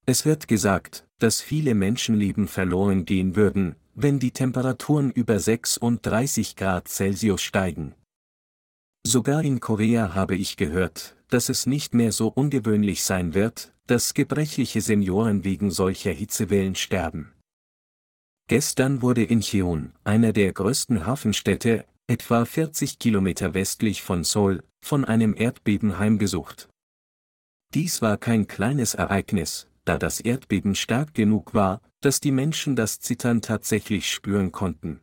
Es 0.07 0.25
wird 0.25 0.47
gesagt, 0.47 1.07
dass 1.17 1.41
viele 1.41 1.73
Menschenleben 1.73 2.47
verloren 2.47 3.05
gehen 3.05 3.35
würden, 3.35 3.75
wenn 3.95 4.19
die 4.19 4.31
Temperaturen 4.31 5.09
über 5.09 5.39
36 5.39 6.55
Grad 6.55 6.87
Celsius 6.87 7.41
steigen. 7.41 7.95
Sogar 9.05 9.43
in 9.43 9.59
Korea 9.59 10.13
habe 10.13 10.35
ich 10.35 10.57
gehört, 10.57 11.15
dass 11.29 11.49
es 11.49 11.65
nicht 11.65 11.93
mehr 11.93 12.11
so 12.11 12.27
ungewöhnlich 12.27 13.03
sein 13.03 13.33
wird, 13.33 13.73
dass 13.87 14.13
gebrechliche 14.13 14.81
Senioren 14.81 15.43
wegen 15.43 15.71
solcher 15.71 16.11
Hitzewellen 16.11 16.75
sterben. 16.75 17.31
Gestern 18.47 19.01
wurde 19.01 19.23
in 19.23 19.41
Cheon, 19.41 19.93
einer 20.03 20.33
der 20.33 20.53
größten 20.53 21.07
Hafenstädte, 21.07 21.85
etwa 22.07 22.45
40 22.45 22.99
Kilometer 22.99 23.55
westlich 23.55 24.03
von 24.03 24.23
Seoul, 24.23 24.63
von 24.83 25.03
einem 25.03 25.35
Erdbeben 25.35 25.97
heimgesucht. 25.97 26.69
Dies 27.73 28.03
war 28.03 28.17
kein 28.17 28.47
kleines 28.47 28.93
Ereignis, 28.93 29.67
da 29.85 29.97
das 29.97 30.19
Erdbeben 30.19 30.75
stark 30.75 31.13
genug 31.13 31.53
war, 31.53 31.81
dass 32.01 32.19
die 32.19 32.31
Menschen 32.31 32.75
das 32.75 32.99
Zittern 32.99 33.41
tatsächlich 33.41 34.11
spüren 34.11 34.51
konnten. 34.51 34.99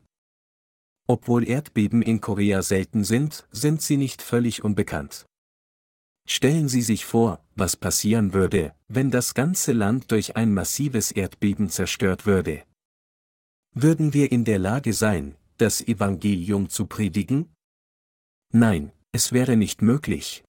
Obwohl 1.09 1.49
Erdbeben 1.49 2.03
in 2.03 2.21
Korea 2.21 2.63
selten 2.63 3.05
sind, 3.05 3.47
sind 3.51 3.83
sie 3.83 3.97
nicht 3.97 4.23
völlig 4.23 4.63
unbekannt. 4.63 5.27
Stellen 6.29 6.69
Sie 6.69 6.83
sich 6.83 7.05
vor, 7.05 7.45
was 7.57 7.77
passieren 7.77 8.33
würde, 8.33 8.75
wenn 8.87 9.11
das 9.11 9.35
ganze 9.35 9.73
Land 9.73 10.13
durch 10.13 10.37
ein 10.37 10.55
massives 10.55 11.11
Erdbeben 11.11 11.69
zerstört 11.69 12.27
würde. 12.27 12.63
Würden 13.75 14.15
wir 14.15 14.31
in 14.31 14.45
der 14.45 14.59
Lage 14.59 14.93
sein, 14.93 15.37
das 15.57 15.81
Evangelium 15.81 16.69
zu 16.69 16.87
predigen? 16.87 17.53
Nein, 18.53 18.93
es 19.11 19.33
wäre 19.33 19.57
nicht 19.57 19.83
möglich. 19.83 20.45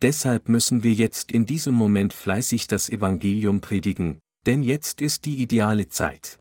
Deshalb 0.00 0.48
müssen 0.48 0.82
wir 0.84 0.92
jetzt 0.92 1.32
in 1.32 1.44
diesem 1.44 1.74
Moment 1.74 2.12
fleißig 2.12 2.68
das 2.68 2.88
Evangelium 2.88 3.60
predigen, 3.60 4.20
denn 4.46 4.62
jetzt 4.62 5.00
ist 5.00 5.24
die 5.24 5.42
ideale 5.42 5.88
Zeit. 5.88 6.38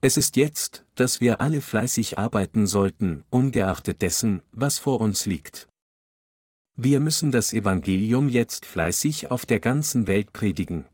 Es 0.00 0.16
ist 0.16 0.36
jetzt, 0.36 0.84
dass 0.94 1.20
wir 1.20 1.40
alle 1.40 1.60
fleißig 1.60 2.18
arbeiten 2.18 2.66
sollten, 2.66 3.24
ungeachtet 3.30 4.02
dessen, 4.02 4.42
was 4.52 4.78
vor 4.78 5.00
uns 5.00 5.26
liegt. 5.26 5.68
Wir 6.76 7.00
müssen 7.00 7.32
das 7.32 7.52
Evangelium 7.52 8.28
jetzt 8.28 8.64
fleißig 8.64 9.30
auf 9.32 9.46
der 9.46 9.58
ganzen 9.58 10.06
Welt 10.06 10.32
predigen. 10.32 10.84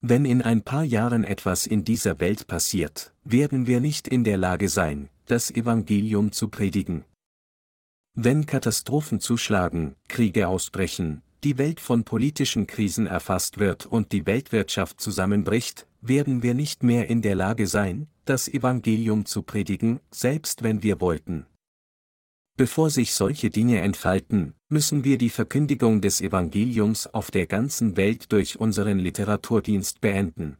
Wenn 0.00 0.24
in 0.24 0.42
ein 0.42 0.62
paar 0.62 0.82
Jahren 0.82 1.22
etwas 1.22 1.68
in 1.68 1.84
dieser 1.84 2.18
Welt 2.18 2.48
passiert, 2.48 3.14
werden 3.22 3.68
wir 3.68 3.80
nicht 3.80 4.08
in 4.08 4.24
der 4.24 4.36
Lage 4.36 4.68
sein, 4.68 5.08
das 5.26 5.52
Evangelium 5.52 6.32
zu 6.32 6.48
predigen. 6.48 7.04
Wenn 8.14 8.44
Katastrophen 8.44 9.20
zuschlagen, 9.20 9.96
Kriege 10.06 10.46
ausbrechen, 10.46 11.22
die 11.44 11.56
Welt 11.56 11.80
von 11.80 12.04
politischen 12.04 12.66
Krisen 12.66 13.06
erfasst 13.06 13.58
wird 13.58 13.86
und 13.86 14.12
die 14.12 14.26
Weltwirtschaft 14.26 15.00
zusammenbricht, 15.00 15.86
werden 16.02 16.42
wir 16.42 16.52
nicht 16.52 16.82
mehr 16.82 17.08
in 17.08 17.22
der 17.22 17.34
Lage 17.34 17.66
sein, 17.66 18.08
das 18.26 18.48
Evangelium 18.48 19.24
zu 19.24 19.42
predigen, 19.42 19.98
selbst 20.10 20.62
wenn 20.62 20.82
wir 20.82 21.00
wollten. 21.00 21.46
Bevor 22.58 22.90
sich 22.90 23.14
solche 23.14 23.48
Dinge 23.48 23.80
entfalten, 23.80 24.52
müssen 24.68 25.04
wir 25.04 25.16
die 25.16 25.30
Verkündigung 25.30 26.02
des 26.02 26.20
Evangeliums 26.20 27.06
auf 27.06 27.30
der 27.30 27.46
ganzen 27.46 27.96
Welt 27.96 28.30
durch 28.30 28.60
unseren 28.60 28.98
Literaturdienst 28.98 30.02
beenden. 30.02 30.58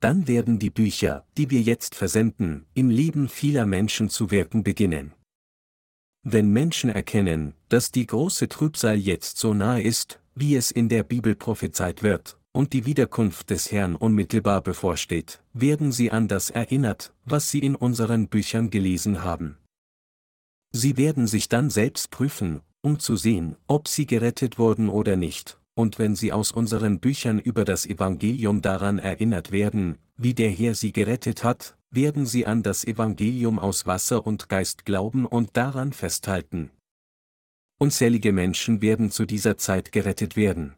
Dann 0.00 0.26
werden 0.26 0.58
die 0.58 0.70
Bücher, 0.70 1.24
die 1.38 1.50
wir 1.50 1.60
jetzt 1.60 1.94
versenden, 1.94 2.66
im 2.74 2.90
Leben 2.90 3.28
vieler 3.28 3.64
Menschen 3.64 4.08
zu 4.08 4.32
wirken 4.32 4.64
beginnen. 4.64 5.14
Wenn 6.24 6.52
Menschen 6.52 6.88
erkennen, 6.88 7.54
dass 7.68 7.90
die 7.90 8.06
große 8.06 8.48
Trübsal 8.48 8.96
jetzt 8.96 9.38
so 9.38 9.54
nahe 9.54 9.82
ist, 9.82 10.20
wie 10.36 10.54
es 10.54 10.70
in 10.70 10.88
der 10.88 11.02
Bibel 11.02 11.34
prophezeit 11.34 12.04
wird, 12.04 12.38
und 12.52 12.72
die 12.72 12.86
Wiederkunft 12.86 13.50
des 13.50 13.72
Herrn 13.72 13.96
unmittelbar 13.96 14.60
bevorsteht, 14.60 15.42
werden 15.52 15.90
sie 15.90 16.12
an 16.12 16.28
das 16.28 16.50
erinnert, 16.50 17.12
was 17.24 17.50
sie 17.50 17.58
in 17.58 17.74
unseren 17.74 18.28
Büchern 18.28 18.70
gelesen 18.70 19.24
haben. 19.24 19.58
Sie 20.70 20.96
werden 20.96 21.26
sich 21.26 21.48
dann 21.48 21.70
selbst 21.70 22.10
prüfen, 22.10 22.60
um 22.82 23.00
zu 23.00 23.16
sehen, 23.16 23.56
ob 23.66 23.88
sie 23.88 24.06
gerettet 24.06 24.58
wurden 24.58 24.88
oder 24.88 25.16
nicht, 25.16 25.58
und 25.74 25.98
wenn 25.98 26.14
sie 26.14 26.32
aus 26.32 26.52
unseren 26.52 27.00
Büchern 27.00 27.40
über 27.40 27.64
das 27.64 27.84
Evangelium 27.84 28.62
daran 28.62 28.98
erinnert 28.98 29.50
werden, 29.50 29.98
wie 30.16 30.34
der 30.34 30.50
Herr 30.50 30.74
sie 30.74 30.92
gerettet 30.92 31.42
hat, 31.42 31.76
werden 31.92 32.26
sie 32.26 32.46
an 32.46 32.62
das 32.62 32.84
Evangelium 32.84 33.58
aus 33.58 33.86
Wasser 33.86 34.26
und 34.26 34.48
Geist 34.48 34.84
glauben 34.84 35.26
und 35.26 35.56
daran 35.56 35.92
festhalten. 35.92 36.70
Unzählige 37.78 38.32
Menschen 38.32 38.80
werden 38.80 39.10
zu 39.10 39.26
dieser 39.26 39.58
Zeit 39.58 39.92
gerettet 39.92 40.36
werden. 40.36 40.74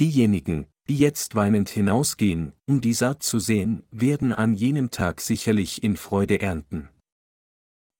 Diejenigen, 0.00 0.66
die 0.88 0.98
jetzt 0.98 1.34
weinend 1.34 1.68
hinausgehen, 1.68 2.52
um 2.66 2.80
die 2.80 2.94
Saat 2.94 3.22
zu 3.22 3.38
sehen, 3.38 3.84
werden 3.90 4.32
an 4.32 4.54
jenem 4.54 4.90
Tag 4.90 5.20
sicherlich 5.20 5.82
in 5.82 5.96
Freude 5.96 6.40
ernten. 6.40 6.88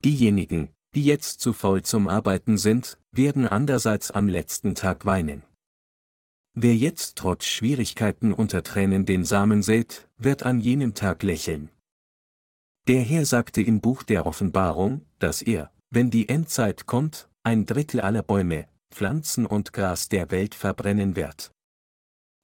Diejenigen, 0.05 0.71
die 0.95 1.05
jetzt 1.05 1.41
zu 1.41 1.53
faul 1.53 1.83
zum 1.83 2.09
Arbeiten 2.09 2.59
sind, 2.59 2.99
werden 3.13 3.47
andererseits 3.47 4.11
am 4.11 4.27
letzten 4.27 4.75
Tag 4.75 5.07
weinen. 5.07 5.43
Wer 6.55 6.77
jetzt 6.77 7.17
trotz 7.17 7.47
Schwierigkeiten 7.47 8.33
unter 8.33 8.63
Tränen 8.63 9.07
den 9.07 9.25
Samen 9.25 9.63
sät, 9.63 10.09
wird 10.19 10.43
an 10.43 10.61
jenem 10.61 10.95
Tag 10.95 11.23
lächeln. 11.23 11.71
Der 12.89 13.01
Herr 13.03 13.25
sagte 13.25 13.63
im 13.63 13.81
Buch 13.81 14.03
der 14.03 14.27
Offenbarung, 14.27 15.07
dass 15.21 15.41
er, 15.41 15.71
wenn 15.91 16.11
die 16.11 16.29
Endzeit 16.29 16.87
kommt, 16.87 17.29
ein 17.45 17.65
Drittel 17.65 18.01
aller 18.01 18.23
Bäume, 18.23 18.67
Pflanzen 18.91 19.47
und 19.47 19.73
Gras 19.73 20.09
der 20.09 20.31
Welt 20.33 20.55
verbrennen 20.55 21.15
wird. 21.15 21.53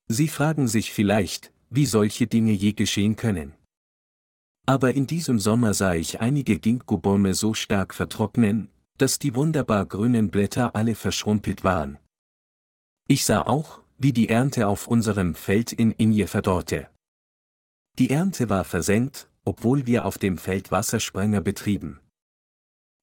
Sie 0.08 0.28
fragen 0.28 0.68
sich 0.68 0.92
vielleicht, 0.92 1.52
wie 1.70 1.86
solche 1.86 2.26
Dinge 2.28 2.52
je 2.52 2.72
geschehen 2.72 3.16
können. 3.16 3.54
Aber 4.64 4.94
in 4.94 5.06
diesem 5.06 5.40
Sommer 5.40 5.74
sah 5.74 5.94
ich 5.94 6.20
einige 6.20 6.58
Ginkgo-Bäume 6.58 7.34
so 7.34 7.52
stark 7.54 7.92
vertrocknen, 7.92 8.70
dass 8.96 9.18
die 9.18 9.34
wunderbar 9.34 9.86
grünen 9.86 10.30
Blätter 10.30 10.76
alle 10.76 10.94
verschrumpelt 10.94 11.64
waren. 11.64 11.98
Ich 13.08 13.24
sah 13.24 13.42
auch, 13.42 13.80
wie 13.96 14.12
die 14.12 14.28
Ernte 14.28 14.68
auf 14.68 14.86
unserem 14.86 15.34
Feld 15.34 15.72
in 15.72 15.90
Inje 15.92 16.26
verdorrte. 16.26 16.88
Die 17.98 18.10
Ernte 18.10 18.48
war 18.48 18.64
versenkt, 18.64 19.28
obwohl 19.48 19.86
wir 19.86 20.04
auf 20.04 20.18
dem 20.18 20.36
Feld 20.36 20.70
Wassersprenger 20.70 21.40
betrieben. 21.40 22.00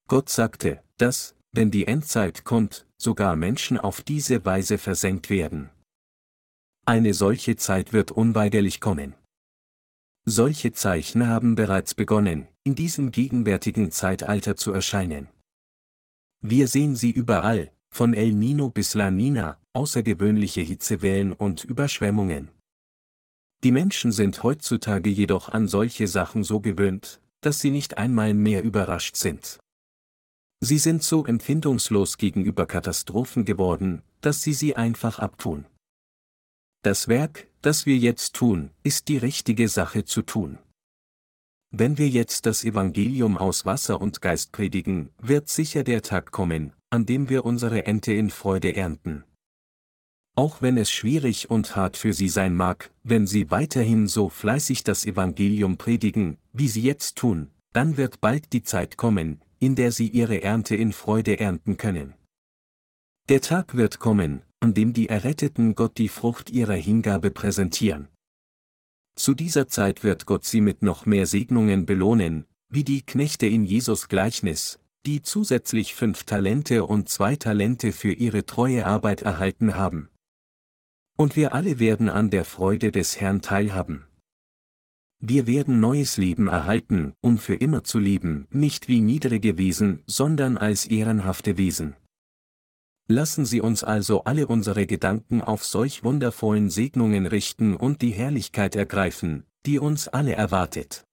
Gott 0.08 0.30
sagte, 0.30 0.84
dass, 0.98 1.36
wenn 1.52 1.72
die 1.72 1.88
Endzeit 1.88 2.44
kommt, 2.44 2.86
sogar 2.98 3.36
Menschen 3.36 3.80
auf 3.80 4.04
diese 4.04 4.46
Weise 4.46 4.78
versenkt 4.78 5.32
werden. 5.32 5.72
Eine 6.86 7.16
solche 7.16 7.56
Zeit 7.56 7.94
wird 7.94 8.12
unweigerlich 8.12 8.80
kommen. 8.80 9.16
Solche 10.26 10.72
Zeichen 10.72 11.28
haben 11.28 11.56
bereits 11.56 11.96
begonnen, 11.96 12.48
in 12.64 12.76
diesem 12.76 13.10
gegenwärtigen 13.10 13.90
Zeitalter 13.90 14.56
zu 14.56 14.72
erscheinen. 14.72 15.28
Wir 16.42 16.68
sehen 16.68 16.96
sie 16.96 17.10
überall, 17.10 17.72
von 17.90 18.14
El 18.14 18.34
Nino 18.34 18.70
bis 18.70 18.94
La 18.94 19.10
Nina, 19.10 19.60
außergewöhnliche 19.74 20.62
Hitzewellen 20.62 21.34
und 21.34 21.64
Überschwemmungen. 21.64 22.52
Die 23.66 23.72
Menschen 23.72 24.12
sind 24.12 24.44
heutzutage 24.44 25.10
jedoch 25.10 25.50
an 25.50 25.68
solche 25.68 26.08
Sachen 26.08 26.44
so 26.44 26.60
gewöhnt, 26.60 27.20
dass 27.42 27.62
sie 27.62 27.72
nicht 27.72 27.98
einmal 27.98 28.36
mehr 28.36 28.62
überrascht 28.62 29.16
sind. 29.16 29.60
Sie 30.60 30.78
sind 30.78 31.02
so 31.02 31.26
empfindungslos 31.26 32.20
gegenüber 32.20 32.68
Katastrophen 32.68 33.44
geworden, 33.44 34.04
dass 34.22 34.44
sie 34.44 34.54
sie 34.54 34.76
einfach 34.76 35.18
abtun. 35.18 35.66
Das 36.84 37.08
Werk, 37.08 37.48
das 37.64 37.88
wir 37.88 37.98
jetzt 37.98 38.36
tun, 38.36 38.70
ist 38.84 39.08
die 39.08 39.18
richtige 39.18 39.68
Sache 39.68 40.06
zu 40.06 40.22
tun. 40.22 40.60
Wenn 41.72 41.98
wir 41.98 42.08
jetzt 42.08 42.46
das 42.46 42.64
Evangelium 42.64 43.36
aus 43.36 43.66
Wasser 43.66 44.00
und 44.00 44.22
Geist 44.22 44.52
predigen, 44.52 45.10
wird 45.18 45.50
sicher 45.50 45.84
der 45.84 46.04
Tag 46.04 46.30
kommen, 46.30 46.74
an 46.92 47.08
dem 47.08 47.30
wir 47.30 47.44
unsere 47.46 47.88
Ente 47.88 48.14
in 48.14 48.30
Freude 48.30 48.76
ernten. 48.76 49.24
Auch 50.38 50.62
wenn 50.62 50.78
es 50.78 50.92
schwierig 50.92 51.50
und 51.50 51.78
hart 51.78 51.96
für 51.96 52.12
sie 52.12 52.28
sein 52.28 52.56
mag, 52.56 52.92
wenn 53.04 53.26
sie 53.26 53.52
weiterhin 53.52 54.08
so 54.08 54.28
fleißig 54.28 54.84
das 54.84 55.06
Evangelium 55.06 55.78
predigen, 55.78 56.38
wie 56.52 56.68
sie 56.68 56.82
jetzt 56.82 57.16
tun, 57.18 57.52
dann 57.72 57.96
wird 57.96 58.20
bald 58.20 58.52
die 58.52 58.64
Zeit 58.64 58.98
kommen, 58.98 59.42
in 59.60 59.76
der 59.76 59.94
sie 59.94 60.10
ihre 60.10 60.42
Ernte 60.44 60.76
in 60.76 60.92
Freude 60.92 61.40
ernten 61.40 61.78
können. 61.78 62.14
Der 63.30 63.40
Tag 63.40 63.76
wird 63.76 64.00
kommen, 64.00 64.42
an 64.60 64.74
dem 64.74 64.92
die 64.92 65.08
Erretteten 65.08 65.74
Gott 65.74 65.98
die 65.98 66.10
Frucht 66.10 66.50
ihrer 66.50 66.76
Hingabe 66.76 67.32
präsentieren. 67.32 68.10
Zu 69.16 69.34
dieser 69.34 69.70
Zeit 69.70 70.04
wird 70.04 70.26
Gott 70.26 70.44
sie 70.44 70.60
mit 70.60 70.82
noch 70.82 71.06
mehr 71.06 71.26
Segnungen 71.26 71.86
belohnen, 71.86 72.46
wie 72.70 72.84
die 72.84 73.04
Knechte 73.04 73.46
in 73.46 73.64
Jesus 73.64 74.10
Gleichnis, 74.10 74.80
die 75.06 75.22
zusätzlich 75.22 75.96
fünf 75.96 76.26
Talente 76.26 76.84
und 76.84 77.08
zwei 77.08 77.38
Talente 77.38 77.94
für 77.94 78.12
ihre 78.12 78.46
treue 78.46 78.86
Arbeit 78.86 79.22
erhalten 79.22 79.76
haben. 79.76 80.10
Und 81.18 81.36
wir 81.36 81.54
alle 81.54 81.80
werden 81.80 82.10
an 82.10 82.30
der 82.30 82.46
Freude 82.46 82.92
des 82.92 83.20
Herrn 83.20 83.42
teilhaben. 83.42 84.06
Wir 85.20 85.48
werden 85.48 85.80
neues 85.80 86.18
Leben 86.18 86.48
erhalten, 86.48 87.14
um 87.22 87.38
für 87.38 87.56
immer 87.56 87.84
zu 87.84 88.00
leben, 88.00 88.48
nicht 88.52 88.88
wie 88.88 89.00
niedrige 89.00 89.58
Wesen, 89.58 90.04
sondern 90.06 90.58
als 90.58 90.86
ehrenhafte 90.86 91.58
Wesen. 91.58 91.96
Lassen 93.08 93.46
Sie 93.46 93.62
uns 93.62 93.84
also 93.84 94.24
alle 94.24 94.48
unsere 94.48 94.86
Gedanken 94.88 95.42
auf 95.42 95.64
solch 95.64 96.04
wundervollen 96.04 96.70
Segnungen 96.70 97.28
richten 97.28 97.76
und 97.76 98.02
die 98.02 98.12
Herrlichkeit 98.12 98.76
ergreifen, 98.76 99.46
die 99.66 99.80
uns 99.80 100.08
alle 100.08 100.34
erwartet. 100.34 101.06